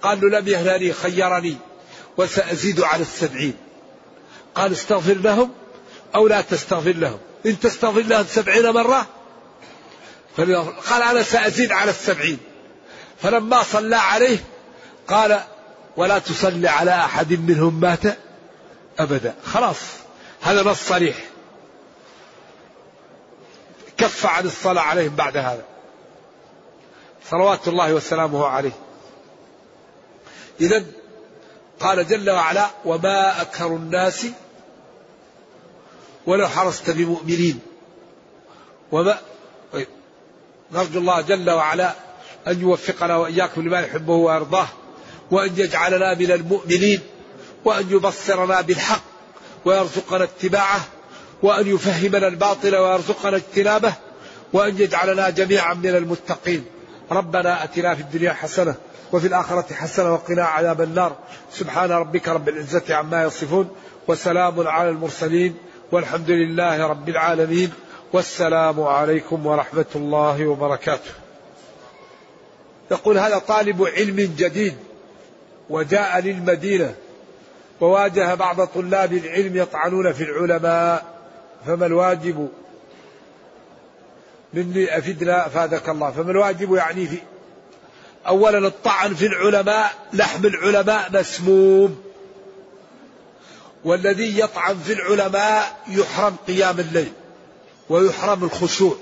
قال 0.03 0.21
له 0.21 0.39
لم 0.39 0.49
يهنني 0.49 0.93
خيرني 0.93 1.57
وسأزيد 2.17 2.81
على 2.81 3.03
السبعين. 3.03 3.55
قال 4.55 4.73
استغفر 4.73 5.15
لهم 5.15 5.51
أو 6.15 6.29
لا 6.29 6.41
تستغفر 6.41 6.93
لهم. 6.93 7.19
إن 7.47 7.61
تستغفر 7.61 8.01
لهم 8.01 8.25
سبعين 8.29 8.71
مرة 8.71 9.07
قال 10.91 11.03
أنا 11.03 11.23
سأزيد 11.23 11.73
على 11.73 11.91
السبعين. 11.91 12.39
فلما 13.23 13.63
صلى 13.63 13.97
عليه 13.97 14.39
قال 15.09 15.41
ولا 15.97 16.19
تصلي 16.19 16.69
على 16.69 16.91
أحد 16.91 17.33
منهم 17.33 17.81
مات. 17.81 18.30
أبدا. 19.01 19.35
خلاص. 19.45 19.81
هذا 20.41 20.63
نص 20.63 20.89
صريح. 20.89 21.17
كف 23.97 24.27
عن 24.27 24.45
الصلاة 24.45 24.83
عليهم 24.83 25.17
بعد 25.17 25.37
هذا. 25.37 25.65
صلوات 27.31 27.69
الله 27.69 27.95
وسلامه 27.95 28.47
عليه. 28.47 28.73
إذا 30.61 30.85
قال 31.81 32.07
جل 32.09 32.31
وعلا 32.31 32.71
وما 32.85 33.43
أكثر 33.43 33.67
الناس 33.67 34.27
ولو 36.27 36.49
حرصت 36.49 36.91
بمؤمنين. 36.91 37.61
وما 38.93 39.19
نرجو 40.73 41.01
الله 41.01 41.21
جل 41.21 41.51
وعلا 41.51 41.95
أن 42.47 42.61
يوفقنا 42.61 43.17
وإياكم 43.17 43.69
لما 43.69 43.81
يحبه 43.81 44.13
ويرضاه 44.13 44.69
وأن 45.31 45.51
يجعلنا 45.57 46.15
من 46.15 46.31
المؤمنين. 46.33 47.01
وأن 47.65 47.91
يبصرنا 47.91 48.61
بالحق 48.61 49.03
ويرزقنا 49.65 50.25
اتباعه 50.25 50.81
وأن 51.43 51.67
يفهمنا 51.67 52.29
الباطل 52.29 52.77
ويرزقنا 52.77 53.37
اجتنابه 53.37 53.93
وأن 54.53 54.79
يجعلنا 54.79 55.31
جميعا 55.31 55.75
من 55.75 55.97
المتقين. 55.97 56.65
ربنا 57.11 57.65
أتنا 57.65 57.95
في 57.95 58.01
الدنيا 58.01 58.33
حسنة 58.33 58.75
وفي 59.13 59.27
الآخرة 59.27 59.75
حسنة 59.75 60.13
وقنا 60.13 60.45
عذاب 60.45 60.81
النار. 60.81 61.17
سبحان 61.53 61.91
ربك 61.93 62.29
رب 62.29 62.49
العزة 62.49 62.95
عما 62.95 63.25
يصفون 63.25 63.69
وسلام 64.09 64.69
على 64.69 64.89
المرسلين 64.89 65.57
والحمد 65.93 66.31
لله 66.31 66.87
رب 66.87 67.09
العالمين. 67.09 67.73
والسلام 68.13 68.81
عليكم 68.81 69.47
ورحمة 69.47 69.87
الله 69.95 70.47
وبركاته. 70.47 71.11
يقول 72.91 73.19
هذا 73.19 73.39
طالب 73.39 73.83
علم 73.83 74.35
جديد 74.37 74.77
وجاء 75.71 76.21
للمدينة 76.21 76.95
وواجه 77.81 78.35
بعض 78.35 78.67
طلاب 78.67 79.13
العلم 79.13 79.57
يطعنون 79.57 80.13
في 80.13 80.23
العلماء 80.23 81.05
فما 81.67 81.87
الواجب 81.87 82.49
مني 84.55 84.99
أفدنا 84.99 85.47
أفادك 85.47 85.89
الله. 85.89 86.11
فما 86.11 86.31
الواجب 86.31 86.75
يعني 86.75 87.07
في 87.07 87.19
أولا 88.27 88.59
الطعن 88.59 89.15
في 89.15 89.27
العلماء 89.27 89.93
لحم 90.13 90.47
العلماء 90.47 91.13
مسموم. 91.13 92.03
والذي 93.85 94.41
يطعن 94.41 94.79
في 94.79 94.93
العلماء 94.93 95.77
يحرم 95.89 96.37
قيام 96.47 96.81
الليل 96.81 97.13
ويحرم 97.89 98.45
الخشوع 98.45 98.97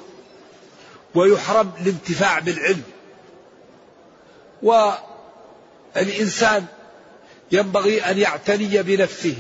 ويحرم 1.15 1.71
الانتفاع 1.81 2.39
بالعلم. 2.39 2.83
والإنسان 4.63 6.67
ينبغي 7.53 8.01
أن 8.01 8.19
يعتني 8.19 8.83
بنفسه. 8.83 9.37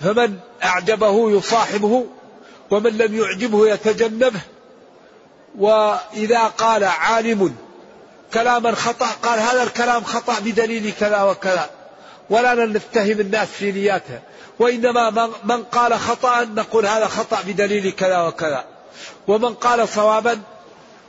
فمن 0.00 0.38
أعجبه 0.64 1.30
يصاحبه 1.30 2.06
ومن 2.70 2.98
لم 2.98 3.14
يعجبه 3.14 3.68
يتجنبه. 3.68 4.40
وإذا 5.58 6.42
قال 6.42 6.84
عالم 6.84 7.56
كلاما 8.34 8.74
خطأ 8.74 9.06
قال 9.06 9.38
هذا 9.40 9.62
الكلام 9.62 10.04
خطأ 10.04 10.40
بدليل 10.40 10.92
كذا 11.00 11.22
وكذا. 11.22 11.70
ولا 12.30 12.54
نتهم 12.54 13.20
الناس 13.20 13.48
في 13.48 13.72
نياتها 13.72 14.22
وإنما 14.58 15.30
من 15.44 15.62
قال 15.62 15.94
خطأ 15.94 16.44
نقول 16.44 16.86
هذا 16.86 17.06
خطأ 17.06 17.38
بدليل 17.46 17.90
كذا 17.90 18.22
وكذا. 18.22 18.64
ومن 19.26 19.54
قال 19.54 19.88
صوابا 19.88 20.40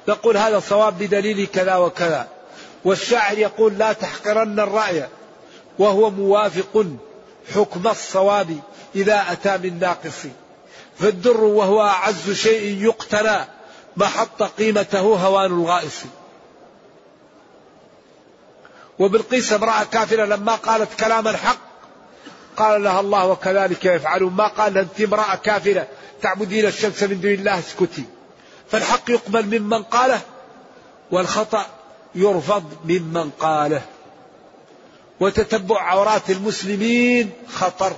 نقول 0.08 0.38
هذا 0.38 0.60
صواب 0.60 0.98
بدليل 0.98 1.48
كذا 1.48 1.76
وكذا. 1.76 2.28
والشاعر 2.86 3.38
يقول 3.38 3.78
لا 3.78 3.94
تحقرن 3.94 4.60
الرأي. 4.60 5.08
وهو 5.80 6.10
موافق 6.10 6.86
حكم 7.56 7.88
الصواب 7.88 8.60
إذا 8.96 9.26
أتى 9.32 9.58
من 9.58 9.80
ناقص. 9.80 10.22
فالدر 11.00 11.44
وهو 11.44 11.82
أعز 11.82 12.32
شيء 12.32 12.84
يقتنى 12.84 13.46
محط 13.98 14.44
قيمته 14.44 15.00
هوان 15.00 15.46
الغائص. 15.46 16.02
وبالقيس 19.00 19.54
امرأة 19.54 19.84
كافرة 19.84 20.26
لما 20.26 20.56
قالت 20.56 21.00
كلاما 21.00 21.38
حق 21.38 21.58
قال 22.58 22.84
لها 22.84 23.00
الله 23.00 23.28
وكذلك 23.28 23.86
يفعلون. 23.86 24.34
ما 24.34 24.48
قال 24.48 24.78
أنت 24.78 25.02
امرأة 25.02 25.36
كافرة 25.36 25.88
تعبدين 26.22 26.66
الشمس 26.66 27.04
من 27.04 27.22
دون 27.22 27.32
الله 27.32 27.60
اسكتي. 27.60 28.04
فالحق 28.72 29.12
يقبل 29.12 29.60
ممن 29.60 29.84
قاله 29.84 30.22
والخطأ 31.12 31.66
يرفض 32.16 32.64
ممن 32.86 33.30
قاله. 33.40 33.82
وتتبع 35.20 35.82
عورات 35.82 36.30
المسلمين 36.30 37.32
خطر. 37.54 37.94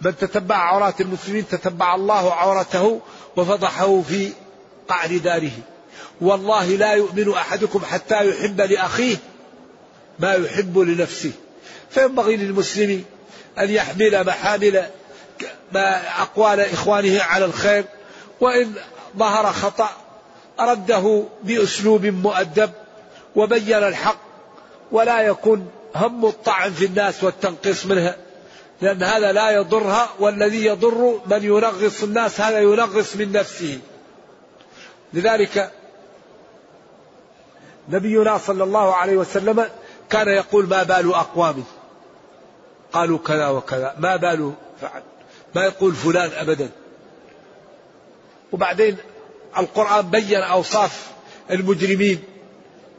من 0.00 0.16
تتبع 0.16 0.56
عورات 0.56 1.00
المسلمين 1.00 1.48
تتبع 1.48 1.94
الله 1.94 2.34
عورته 2.34 3.00
وفضحه 3.36 4.02
في 4.02 4.32
قعر 4.88 5.16
داره. 5.16 5.50
والله 6.20 6.66
لا 6.66 6.92
يؤمن 6.92 7.32
أحدكم 7.32 7.84
حتى 7.84 8.28
يحب 8.28 8.60
لأخيه 8.60 9.16
ما 10.18 10.34
يحب 10.34 10.78
لنفسه. 10.78 11.32
فينبغي 11.90 12.36
للمسلم 12.36 13.04
أن 13.58 13.70
يحمل 13.70 14.26
محامل 14.26 14.86
أقوال 16.18 16.60
إخوانه 16.60 17.22
على 17.22 17.44
الخير. 17.44 17.84
وإن 18.40 18.72
ظهر 19.16 19.52
خطأ 19.52 19.90
رده 20.60 21.24
بأسلوب 21.42 22.06
مؤدب 22.06 22.70
وبين 23.36 23.74
الحق 23.74 24.18
ولا 24.92 25.20
يكون 25.20 25.70
هم 25.94 26.26
الطعن 26.26 26.72
في 26.72 26.84
الناس 26.84 27.24
والتنقيص 27.24 27.86
منها 27.86 28.16
لأن 28.80 29.02
هذا 29.02 29.32
لا 29.32 29.50
يضرها 29.50 30.10
والذي 30.18 30.64
يضر 30.64 31.20
من 31.26 31.44
ينغص 31.44 32.02
الناس 32.02 32.40
هذا 32.40 32.60
ينغص 32.60 33.16
من 33.16 33.32
نفسه. 33.32 33.78
لذلك 35.12 35.72
نبينا 37.88 38.38
صلى 38.38 38.64
الله 38.64 38.94
عليه 38.94 39.16
وسلم 39.16 39.68
كان 40.10 40.28
يقول 40.28 40.68
ما 40.68 40.82
بال 40.82 41.14
أقوام؟ 41.14 41.64
قالوا 42.92 43.18
كذا 43.18 43.48
وكذا 43.48 43.94
ما 43.98 44.16
بال 44.16 44.52
فعل 44.80 45.02
ما 45.54 45.64
يقول 45.64 45.94
فلان 45.94 46.30
أبدا. 46.32 46.70
وبعدين 48.52 48.96
القرآن 49.58 50.10
بين 50.10 50.42
أوصاف 50.42 51.10
المجرمين 51.50 52.22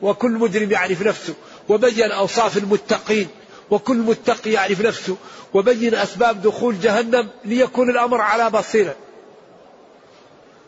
وكل 0.01 0.31
مجرم 0.31 0.71
يعرف 0.71 1.01
نفسه. 1.01 1.33
وبين 1.71 2.11
أوصاف 2.11 2.57
المتقين 2.57 3.27
وكل 3.69 3.97
متقي 3.97 4.51
يعرف 4.51 4.81
نفسه 4.81 5.17
وبين 5.53 5.95
أسباب 5.95 6.41
دخول 6.41 6.79
جهنم 6.79 7.29
ليكون 7.45 7.89
الأمر 7.89 8.21
على 8.21 8.49
بصيرة. 8.49 8.95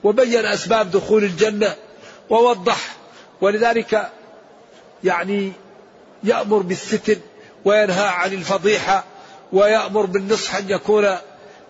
وبين 0.04 0.46
أسباب 0.46 0.92
دخول 0.92 1.24
الجنة 1.24 1.76
ووضح. 2.30 2.96
ولذلك 3.42 4.12
يعني 5.04 5.52
يأمر 6.24 6.58
بالستر 6.58 7.18
وينهى 7.66 8.08
عن 8.08 8.34
الفضيحة 8.34 9.04
ويأمر 9.54 10.06
بالنصح 10.06 10.56
أن 10.56 10.70
يكون 10.70 11.18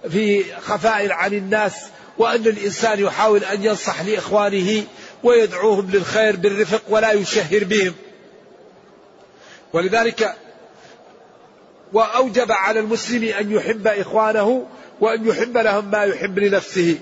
في 0.09 0.55
خفاء 0.61 1.11
عن 1.11 1.33
الناس 1.33 1.73
وأن 2.17 2.47
الإنسان 2.47 2.99
يحاول 2.99 3.43
أن 3.43 3.65
ينصح 3.65 4.01
لإخوانه 4.01 4.83
ويدعوهم 5.23 5.91
للخير 5.91 6.35
بالرفق 6.35 6.81
ولا 6.89 7.11
يشهر 7.11 7.63
بهم. 7.63 7.93
ولذلك 9.73 10.35
وأوجب 11.93 12.51
على 12.51 12.79
المسلم 12.79 13.23
أن 13.23 13.51
يحب 13.51 13.87
إخوانه 13.87 14.65
وأن 15.01 15.27
يحب 15.27 15.57
لهم 15.57 15.91
ما 15.91 16.03
يحب 16.03 16.39
لنفسه. 16.39 16.99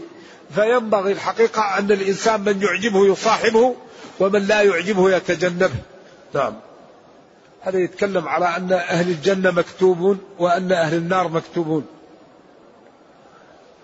فينبغي 0.56 1.12
الحقيقة 1.12 1.62
أن 1.62 1.92
الإنسان 1.92 2.42
من 2.42 2.62
يعجبه 2.62 3.08
يصاحبه 3.08 3.76
ومن 4.20 4.48
لا 4.48 4.62
يعجبه 4.62 5.16
يتجنبه. 5.16 5.72
نعم. 6.34 6.54
هذا 7.62 7.80
يتكلم 7.80 8.28
على 8.28 8.46
أن 8.46 8.74
أهل 8.74 9.10
الجنة 9.10 9.52
مكتوبون 9.52 10.20
وأن 10.40 10.72
أهل 10.72 10.98
النار 10.98 11.28
مكتوبون. 11.28 11.86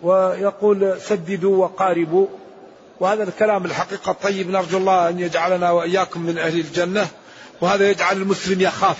ويقول 0.01 1.01
سددوا 1.01 1.63
وقاربوا. 1.65 2.27
وهذا 2.99 3.23
الكلام 3.23 3.65
الحقيقة 3.65 4.11
طيب 4.11 4.49
نرجو 4.49 4.77
الله 4.77 5.09
أن 5.09 5.19
يجعلنا 5.19 5.71
وإياكم 5.71 6.21
من 6.21 6.37
أهل 6.37 6.59
الجنة. 6.59 7.07
وهذا 7.61 7.89
يجعل 7.89 8.17
المسلم 8.17 8.61
يخاف. 8.61 8.97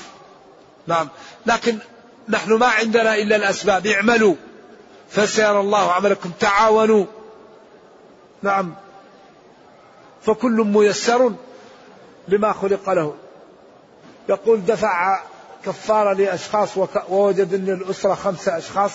نعم. 0.87 1.09
لكن 1.45 1.77
نحن 2.29 2.53
ما 2.53 2.65
عندنا 2.65 3.15
إلا 3.15 3.35
الأسباب. 3.35 3.87
اعملوا. 3.87 4.35
فسيرى 5.09 5.59
الله 5.59 5.91
عملكم. 5.91 6.31
تعاونوا. 6.39 7.05
نعم. 8.43 8.75
فكل 10.21 10.51
ميسر 10.51 11.33
لما 12.27 12.53
خلق 12.53 12.89
له. 12.89 13.15
يقول 14.29 14.65
دفع 14.65 15.23
كفارة 15.65 16.13
لأشخاص 16.13 16.69
ووجد 17.09 17.53
أن 17.53 17.69
الأسرة 17.69 18.13
خمسة 18.13 18.57
أشخاص. 18.57 18.91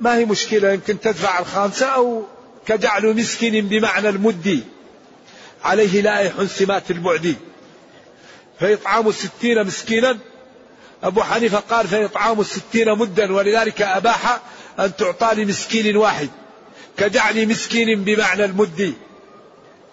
ما 0.00 0.16
هي 0.16 0.24
مشكلة؟ 0.24 0.72
يمكن 0.72 1.00
تدفع 1.00 1.38
الخامسة 1.38 1.86
أو 1.86 2.22
كجعل 2.66 3.16
مسكين 3.16 3.68
بمعنى 3.68 4.08
المدي. 4.08 4.64
عليه 5.64 6.00
لائح 6.00 6.42
سمات 6.44 6.90
البعد 6.90 7.36
فإطعام 8.60 9.12
ستين 9.12 9.66
مسكينا. 9.66 10.18
أبو 11.02 11.22
حنيفة 11.22 11.58
قال 11.58 11.88
فإطعام 11.88 12.40
الستين 12.40 12.98
مدا 12.98 13.32
ولذلك 13.32 13.82
أباح 13.82 14.40
أن 14.78 14.96
تعطى 14.96 15.34
لمسكين 15.34 15.96
واحد. 15.96 16.28
كجعل 16.96 17.48
مسكين 17.48 18.04
بمعنى 18.04 18.44
المد. 18.44 18.94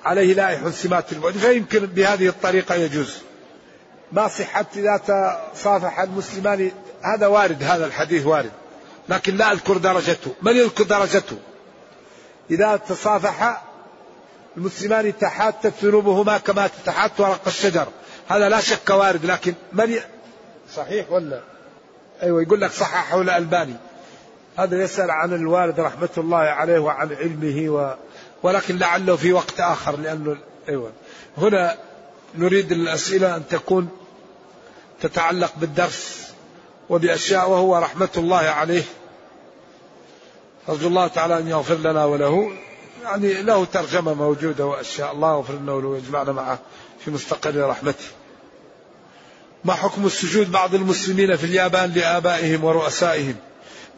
عليه 0.05 0.33
لائح 0.33 0.69
سمات 0.69 1.11
البعد 1.11 1.33
فيمكن 1.33 1.85
بهذه 1.85 2.27
الطريقة 2.27 2.75
يجوز. 2.75 3.17
ما 4.11 4.27
صحة 4.27 4.65
إذا 4.75 4.97
تصافح 5.53 5.99
المسلمان. 5.99 6.71
هذا 7.01 7.27
وارد 7.27 7.63
هذا 7.63 7.85
الحديث 7.85 8.25
وارد. 8.25 8.51
لكن 9.09 9.37
لا 9.37 9.51
أذكر 9.51 9.77
درجته. 9.77 10.33
من 10.41 10.55
يذكر 10.55 10.83
درجته؟ 10.83 11.37
إذا 12.51 12.75
تصافح 12.75 13.61
المسلمان 14.57 15.17
تحاتت 15.17 15.73
ذنوبهما 15.83 16.37
كما 16.37 16.67
تتحات 16.67 17.19
ورق 17.19 17.41
الشجر. 17.47 17.87
هذا 18.27 18.49
لا 18.49 18.61
شك 18.61 18.89
وارد 18.89 19.25
لكن 19.25 19.53
من 19.73 19.93
ي... 19.93 19.99
صحيح 20.75 21.11
ولا؟ 21.11 21.41
أيوة 22.23 22.41
يقول 22.41 22.61
لك 22.61 22.71
صححه 22.71 23.21
الألباني. 23.21 23.75
هذا 24.57 24.83
يسأل 24.83 25.11
عن 25.11 25.33
الوالد 25.33 25.79
رحمة 25.79 26.09
الله 26.17 26.37
عليه 26.37 26.79
وعن 26.79 27.13
علمه 27.13 27.69
و... 27.69 27.95
ولكن 28.43 28.77
لعله 28.77 29.15
في 29.15 29.33
وقت 29.33 29.59
آخر 29.59 29.97
لأنه 29.97 30.37
أيوة. 30.69 30.91
هنا 31.37 31.77
نريد 32.35 32.71
الأسئلة 32.71 33.35
أن 33.35 33.47
تكون 33.47 33.89
تتعلق 35.01 35.53
بالدرس 35.57 36.31
وبأشياء 36.89 37.49
وهو 37.49 37.77
رحمة 37.77 38.09
الله 38.17 38.37
عليه. 38.37 38.83
أرجو 40.69 40.87
الله 40.87 41.07
تعالى 41.07 41.37
أن 41.37 41.47
يغفر 41.47 41.75
لنا 41.75 42.05
وله. 42.05 42.51
يعني 43.07 43.41
له 43.41 43.65
ترجمة 43.65 44.13
موجودة 44.13 44.65
وأشياء 44.65 45.11
الله 45.11 45.31
يغفر 45.37 45.53
لنا 45.53 45.73
وله 45.73 45.87
ويجمعنا 45.87 46.31
معه 46.31 46.59
في 47.05 47.11
مستقر 47.11 47.69
رحمته. 47.69 48.05
ما 49.63 49.73
حكم 49.73 50.05
السجود 50.05 50.51
بعض 50.51 50.75
المسلمين 50.75 51.35
في 51.35 51.43
اليابان 51.43 51.93
لآبائهم 51.95 52.63
ورؤسائهم؟ 52.63 53.35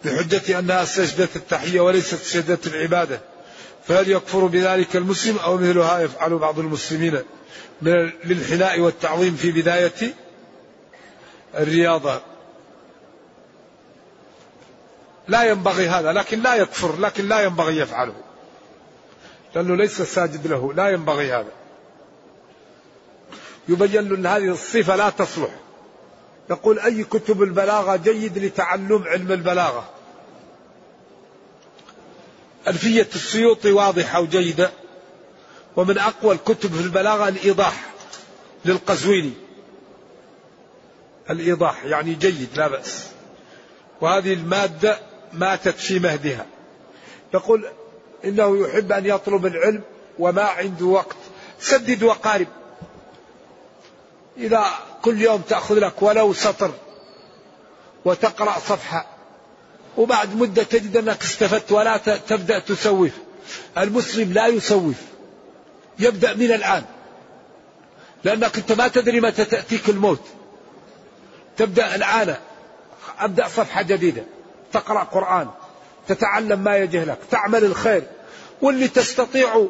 بحجة 0.05 0.59
أنها 0.59 0.85
سجدة 0.85 1.29
التحية 1.35 1.81
وليست 1.81 2.15
سجدة 2.15 2.59
العبادة. 2.67 3.21
فهل 3.87 4.11
يكفر 4.11 4.45
بذلك 4.45 4.95
المسلم 4.95 5.37
أو 5.37 5.57
مثلها 5.57 5.99
يفعل 5.99 6.37
بعض 6.37 6.59
المسلمين 6.59 7.19
من 7.81 8.11
للحناء 8.23 8.79
والتعظيم 8.79 9.35
في 9.35 9.51
بداية 9.51 10.13
الرياضة؟ 11.57 12.21
لا 15.27 15.43
ينبغي 15.43 15.87
هذا 15.87 16.11
لكن 16.11 16.41
لا 16.41 16.55
يكفر 16.55 16.99
لكن 16.99 17.27
لا 17.27 17.41
ينبغي 17.41 17.77
يفعله. 17.77 18.28
لأنه 19.55 19.75
ليس 19.75 20.01
ساجد 20.01 20.47
له 20.47 20.73
لا 20.73 20.89
ينبغي 20.89 21.31
هذا. 21.31 21.51
يبين 23.69 24.09
له 24.09 24.15
أن 24.15 24.25
هذه 24.25 24.51
الصفة 24.51 24.95
لا 24.95 25.09
تصلح. 25.09 25.49
يقول 26.49 26.79
أي 26.79 27.03
كتب 27.03 27.43
البلاغة 27.43 27.95
جيد 27.95 28.37
لتعلم 28.37 29.03
علم 29.03 29.31
البلاغة. 29.31 29.89
ألفية 32.67 33.07
السيوطي 33.15 33.71
واضحة 33.71 34.21
وجيدة. 34.21 34.71
ومن 35.75 35.97
أقوى 35.97 36.35
الكتب 36.35 36.73
في 36.73 36.81
البلاغة 36.81 37.27
الإيضاح 37.27 37.89
للقزويني. 38.65 39.33
الإيضاح 41.29 41.85
يعني 41.85 42.13
جيد 42.13 42.49
لا 42.55 42.67
بأس. 42.67 43.07
وهذه 44.01 44.33
المادة 44.33 44.99
ماتت 45.33 45.75
في 45.75 45.99
مهدها. 45.99 46.45
يقول 47.33 47.65
إنه 48.25 48.67
يحب 48.67 48.91
أن 48.91 49.05
يطلب 49.05 49.45
العلم 49.45 49.81
وما 50.19 50.43
عنده 50.43 50.85
وقت. 50.85 51.15
سدد 51.59 52.03
وقارب. 52.03 52.47
إذا 54.37 54.65
كل 55.01 55.21
يوم 55.21 55.41
تأخذ 55.41 55.75
لك 55.75 56.01
ولو 56.01 56.33
سطر 56.33 56.71
وتقرأ 58.05 58.59
صفحة 58.59 59.05
وبعد 59.97 60.35
مدة 60.35 60.63
تجد 60.63 60.97
أنك 60.97 61.21
استفدت 61.21 61.71
ولا 61.71 61.97
تبدأ 61.97 62.59
تسوف 62.59 63.11
المسلم 63.77 64.33
لا 64.33 64.47
يسوف 64.47 64.95
يبدأ 65.99 66.33
من 66.33 66.51
الآن. 66.51 66.83
لأنك 68.23 68.57
أنت 68.57 68.71
ما 68.71 68.87
تدري 68.87 69.21
متى 69.21 69.45
تأتيك 69.45 69.89
الموت. 69.89 70.21
تبدأ 71.57 71.95
الآن. 71.95 72.35
أبدأ 73.19 73.47
صفحة 73.47 73.81
جديدة. 73.81 74.23
تقرأ 74.73 75.03
قرآن. 75.03 75.49
تتعلم 76.09 76.59
ما 76.59 76.77
يجه 76.77 77.03
لك 77.03 77.17
تعمل 77.31 77.63
الخير. 77.63 78.03
واللي 78.61 78.87
تستطيع 78.87 79.65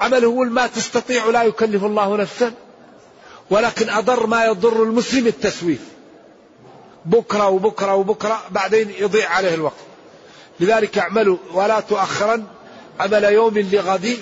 عمله 0.00 0.28
والما 0.28 0.66
تستطيع 0.66 1.26
لا 1.26 1.42
يكلف 1.42 1.84
الله 1.84 2.16
نفسا. 2.16 2.52
ولكن 3.50 3.90
أضر 3.90 4.26
ما 4.26 4.44
يضر 4.44 4.82
المسلم 4.82 5.26
التسويف. 5.26 5.80
بكرة 7.04 7.48
وبكرة 7.48 7.94
وبكرة 7.94 8.42
بعدين 8.50 8.90
يضيع 8.98 9.30
عليه 9.30 9.54
الوقت. 9.54 9.80
لذلك 10.60 10.98
اعملوا 10.98 11.36
ولا 11.52 11.80
تؤخرا 11.80 12.46
عمل 13.00 13.24
يوم 13.24 13.58
لغد 13.58 14.16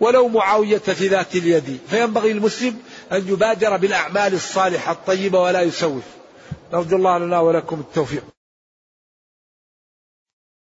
ولو 0.00 0.28
معاوية 0.28 0.78
في 0.78 1.08
ذات 1.08 1.34
اليد. 1.34 1.78
فينبغي 1.90 2.30
المسلم 2.32 2.76
أن 3.12 3.28
يبادر 3.28 3.76
بالأعمال 3.76 4.34
الصالحة 4.34 4.92
الطيبة 4.92 5.40
ولا 5.40 5.60
يسوف. 5.60 6.02
نرجو 6.72 6.96
الله 6.96 7.18
لنا 7.18 7.40
ولكم 7.40 7.80
التوفيق. 7.80 8.33